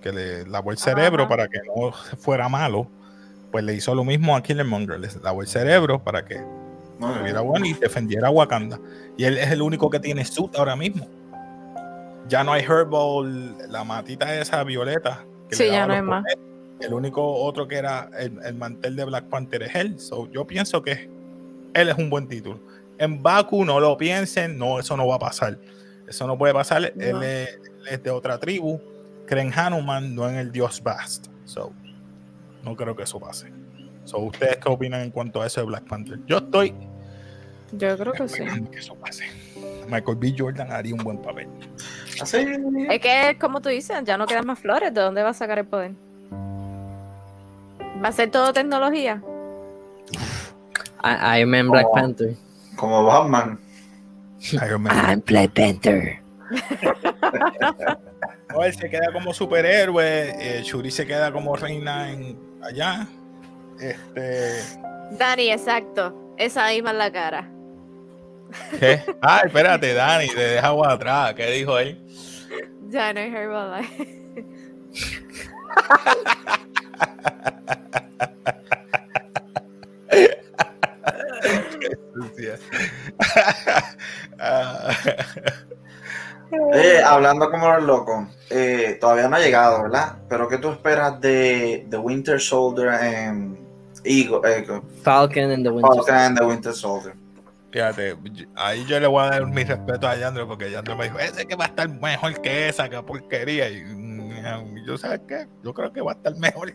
que 0.01 0.13
le 0.13 0.47
lavó 0.47 0.71
el 0.71 0.77
cerebro 0.77 1.23
Ajá. 1.23 1.29
para 1.29 1.47
que 1.47 1.59
no 1.75 1.91
fuera 2.19 2.47
malo. 2.47 2.87
Pues 3.51 3.63
le 3.63 3.73
hizo 3.73 3.95
lo 3.95 4.03
mismo 4.03 4.35
a 4.35 4.43
Killmonger, 4.43 4.99
le 4.99 5.07
lavó 5.23 5.41
el 5.41 5.47
cerebro 5.47 6.03
para 6.03 6.23
que 6.25 6.35
bien. 6.35 7.11
estuviera 7.11 7.41
bueno 7.41 7.65
y 7.65 7.73
defendiera 7.73 8.27
a 8.27 8.31
Wakanda. 8.31 8.79
Y 9.17 9.23
él 9.25 9.37
es 9.37 9.51
el 9.51 9.61
único 9.61 9.89
que 9.89 9.99
tiene 9.99 10.23
suit 10.25 10.55
ahora 10.55 10.75
mismo. 10.75 11.07
Ya 12.27 12.43
no 12.43 12.53
hay 12.53 12.63
Herbal, 12.63 13.55
la 13.71 13.83
matita 13.83 14.33
esa 14.35 14.63
violeta. 14.63 15.25
que 15.49 15.55
Sí, 15.55 15.63
le 15.63 15.71
ya 15.71 15.87
no 15.87 15.93
hay 15.93 16.01
más. 16.01 16.23
El 16.79 16.93
único 16.93 17.23
otro 17.43 17.67
que 17.67 17.75
era 17.77 18.09
el, 18.17 18.39
el 18.45 18.55
mantel 18.55 18.95
de 18.95 19.03
Black 19.05 19.25
Panther 19.25 19.63
es 19.63 19.75
él. 19.75 19.99
So, 19.99 20.29
yo 20.31 20.45
pienso 20.45 20.81
que 20.83 21.09
él 21.73 21.89
es 21.89 21.97
un 21.97 22.09
buen 22.09 22.27
título. 22.27 22.59
En 22.99 23.21
Baku 23.23 23.65
no 23.65 23.79
lo 23.79 23.97
piensen, 23.97 24.57
no, 24.57 24.79
eso 24.79 24.95
no 24.95 25.07
va 25.07 25.15
a 25.15 25.19
pasar. 25.19 25.57
Eso 26.07 26.27
no 26.27 26.37
puede 26.37 26.53
pasar. 26.53 26.83
Él, 26.97 27.11
No. 27.13 27.21
es, 27.23 27.49
él 27.49 27.87
es 27.89 28.03
de 28.03 28.11
otra 28.11 28.37
tribu. 28.37 28.79
Creen 29.25 29.51
Hanuman, 29.55 30.13
no 30.15 30.29
en 30.29 30.35
el 30.35 30.51
dios 30.51 30.81
Bast. 30.83 31.27
So, 31.45 31.71
no 32.63 32.75
creo 32.75 32.95
que 32.95 33.03
eso 33.03 33.19
pase. 33.19 33.51
So, 34.05 34.19
¿Ustedes 34.19 34.57
qué 34.57 34.69
opinan 34.69 35.01
en 35.01 35.11
cuanto 35.11 35.41
a 35.41 35.47
eso 35.47 35.61
de 35.61 35.67
Black 35.67 35.83
Panther? 35.87 36.19
Yo 36.25 36.37
estoy 36.37 36.73
Yo 37.73 37.97
creo 37.97 38.13
que 38.13 38.27
sí. 38.27 38.43
que 38.71 38.79
eso 38.79 38.95
pase. 38.95 39.25
Michael 39.89 40.17
B. 40.17 40.33
Jordan 40.37 40.71
haría 40.71 40.93
un 40.95 41.03
buen 41.03 41.17
papel. 41.21 41.47
Así. 42.21 42.37
Es 42.89 42.99
que, 42.99 43.37
como 43.39 43.61
tú 43.61 43.69
dices, 43.69 43.97
ya 44.03 44.17
no 44.17 44.25
quedan 44.25 44.45
más 44.47 44.59
flores. 44.59 44.93
¿De 44.93 45.01
dónde 45.01 45.21
va 45.23 45.29
a 45.29 45.33
sacar 45.33 45.59
el 45.59 45.65
poder? 45.65 45.91
¿Va 48.03 48.07
a 48.07 48.11
ser 48.11 48.31
todo 48.31 48.51
tecnología? 48.53 49.21
I- 51.03 51.39
Iron 51.39 51.49
Man 51.51 51.69
Black. 51.69 51.87
Panther. 51.93 52.33
Como 52.75 53.03
Batman. 53.03 53.59
Iron 54.51 54.81
Man. 54.83 54.95
I'm 55.09 55.23
Black 55.25 55.51
Panther. 55.53 56.19
No, 58.51 58.63
él 58.63 58.73
se 58.73 58.89
queda 58.89 59.13
como 59.13 59.31
superhéroe. 59.31 60.33
eh, 60.39 60.61
Shuri 60.63 60.89
se 60.89 61.05
queda 61.05 61.31
como 61.31 61.55
reina 61.55 62.11
en 62.11 62.35
allá. 62.61 63.07
Este. 63.79 64.79
Dani, 65.11 65.51
exacto. 65.51 66.35
Esa 66.37 66.69
misma 66.69 66.91
es 66.91 66.97
la 66.97 67.11
cara. 67.11 67.49
¿Qué? 68.79 69.01
Ah, 69.21 69.41
espérate, 69.45 69.93
Dani, 69.93 70.27
te 70.27 70.39
deja 70.39 70.67
agua 70.67 70.93
atrás. 70.93 71.33
¿Qué 71.33 71.51
dijo 71.51 71.77
él? 71.77 72.01
Ya 72.89 73.13
no 73.13 73.19
es 73.19 73.33
Herbalife. 73.33 74.19
Eh, 86.73 87.01
hablando 87.05 87.49
como 87.51 87.67
los 87.67 87.83
locos, 87.83 88.27
eh, 88.49 88.97
todavía 88.99 89.27
no 89.27 89.35
ha 89.35 89.39
llegado, 89.39 89.83
¿verdad? 89.83 90.17
Pero 90.27 90.47
¿qué 90.47 90.57
tú 90.57 90.69
esperas 90.69 91.19
de, 91.21 91.85
de 91.87 91.97
Winter 91.97 92.39
Soldier 92.39 92.89
en 93.03 93.57
Eagle, 94.03 94.39
eh, 94.45 94.65
Falcon 95.03 95.51
and 95.51 95.63
the 95.63 95.69
Winter 95.69 95.95
Falcon 95.95 96.15
and 96.15 96.39
the 96.39 96.45
Winter 96.45 96.73
Soldier? 96.73 97.13
Fíjate, 97.71 98.15
ahí 98.55 98.83
yo 98.85 98.99
le 98.99 99.05
voy 99.05 99.23
a 99.23 99.29
dar 99.29 99.45
mi 99.45 99.63
respeto 99.63 100.07
a 100.07 100.15
Yandro 100.15 100.47
porque 100.47 100.71
Yandro 100.71 100.95
me 100.95 101.03
dijo, 101.03 101.19
ese 101.19 101.45
que 101.45 101.55
va 101.55 101.65
a 101.65 101.67
estar 101.67 101.87
mejor 101.87 102.41
que 102.41 102.69
esa, 102.69 102.89
que 102.89 103.01
porquería. 103.03 103.69
Y 103.69 103.83
mm, 103.83 104.85
yo, 104.87 104.97
¿sabes 104.97 105.21
qué? 105.27 105.47
Yo 105.63 105.71
creo 105.73 105.93
que 105.93 106.01
va 106.01 106.13
a 106.13 106.15
estar 106.15 106.35
mejor, 106.37 106.73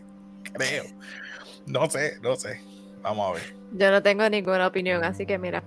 creo. 0.53 0.85
No 1.65 1.89
sé, 1.89 2.17
no 2.21 2.37
sé. 2.37 2.61
Vamos 3.01 3.29
a 3.29 3.33
ver. 3.33 3.55
Yo 3.73 3.91
no 3.91 4.01
tengo 4.01 4.29
ninguna 4.29 4.67
opinión, 4.67 5.03
así 5.03 5.25
que 5.25 5.37
mira. 5.37 5.63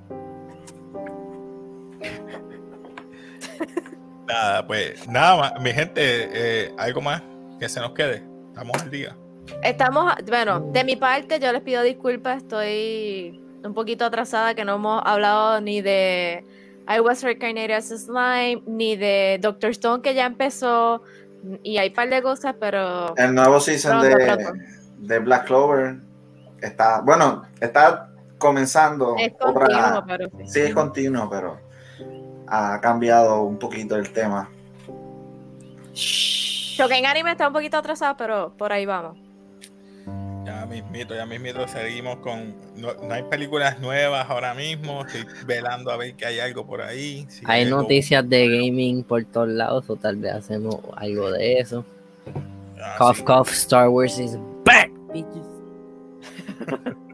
Nada, 4.29 4.67
pues, 4.67 5.09
nada 5.09 5.37
más, 5.37 5.61
mi 5.61 5.73
gente, 5.73 6.01
eh, 6.03 6.73
algo 6.79 7.01
más 7.01 7.23
que 7.59 7.69
se 7.69 7.81
nos 7.81 7.93
quede. 7.93 8.23
Estamos 8.49 8.83
al 8.83 8.91
día. 8.91 9.17
Estamos, 9.63 10.13
bueno, 10.27 10.61
de 10.61 10.85
mi 10.85 10.97
parte 10.97 11.41
yo 11.41 11.51
les 11.53 11.63
pido 11.63 11.83
disculpas, 11.83 12.39
estoy 12.43 13.43
un 13.65 13.73
poquito 13.75 14.05
atrasada 14.05 14.55
que 14.55 14.65
no 14.65 14.75
hemos 14.75 15.03
hablado 15.05 15.61
ni 15.61 15.81
de 15.81 16.45
I 16.89 17.01
Was 17.01 17.23
Reincarnated 17.23 17.73
as 17.75 17.91
a 17.91 17.97
Slime, 17.99 18.63
ni 18.67 18.97
de 18.97 19.39
Doctor 19.41 19.71
Stone 19.71 20.03
que 20.03 20.15
ya 20.15 20.27
empezó, 20.27 21.03
y 21.63 21.79
hay 21.79 21.89
un 21.89 21.95
par 21.95 22.11
de 22.11 22.23
cosas, 22.23 22.55
pero 22.61 23.15
El 23.17 23.35
nuevo 23.35 23.59
season 23.61 24.01
Pronto, 24.01 24.19
de, 24.19 24.25
pronto. 24.27 24.53
de 24.99 25.19
Black 25.21 25.47
Clover 25.47 25.97
está, 26.61 27.01
bueno, 27.01 27.45
está 27.61 28.11
comenzando 28.37 29.17
es 29.19 29.33
otra. 29.41 29.67
continuo, 29.67 30.05
pero 30.07 30.29
sí. 30.39 30.47
Sí, 30.47 30.61
es 30.61 30.75
continuo, 30.75 31.31
pero 31.31 31.61
ha 32.51 32.81
cambiado 32.81 33.43
un 33.43 33.59
poquito 33.59 33.97
el 33.97 34.11
tema. 34.11 34.49
Shoken 35.95 37.07
Anime 37.07 37.33
está 37.33 37.49
un 37.49 37.53
poquito 37.53 37.77
atrasado, 37.77 38.17
pero 38.17 38.53
por 38.57 38.73
ahí 38.73 38.87
vamos. 38.87 39.19
Ya 40.45 40.65
mismito, 40.65 41.15
ya 41.15 41.27
mismito 41.27 41.67
seguimos 41.69 42.19
con. 42.19 42.55
No, 42.77 42.95
no 42.95 43.13
hay 43.13 43.23
películas 43.25 43.81
nuevas 43.81 44.31
ahora 44.31 44.55
mismo. 44.55 45.05
Estoy 45.05 45.27
velando 45.45 45.91
a 45.91 45.97
ver 45.97 46.15
que 46.15 46.25
hay 46.25 46.39
algo 46.41 46.67
por 46.67 46.81
ahí. 46.81 47.27
Si 47.29 47.45
Hay 47.47 47.67
noticias 47.67 48.27
de 48.29 48.49
gaming 48.49 49.03
por 49.03 49.25
todos 49.25 49.49
lados, 49.49 49.91
o 49.91 49.97
tal 49.97 50.17
vez 50.17 50.33
hacemos 50.33 50.77
algo 50.97 51.31
de 51.33 51.59
eso. 51.59 51.85
Ah, 52.81 52.95
Cough, 52.97 53.17
sí. 53.17 53.25
cough, 53.25 53.49
Star 53.51 53.89
Wars 53.89 54.19
is 54.19 54.39
back, 54.65 54.91
bitches. 55.13 55.47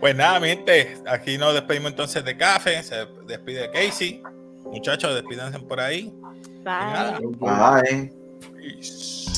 Pues 0.00 0.16
nada, 0.16 0.40
mi 0.40 0.48
gente, 0.48 0.96
aquí 1.06 1.36
nos 1.36 1.52
despedimos 1.52 1.90
entonces 1.90 2.24
de 2.24 2.36
Café, 2.36 2.82
se 2.82 3.06
despide 3.26 3.70
Casey. 3.70 4.22
Muchachos, 4.64 5.14
despídanse 5.14 5.58
por 5.60 5.78
ahí. 5.78 6.12
Bye. 6.64 7.18
Bye. 7.38 8.12
Peace. 8.56 9.30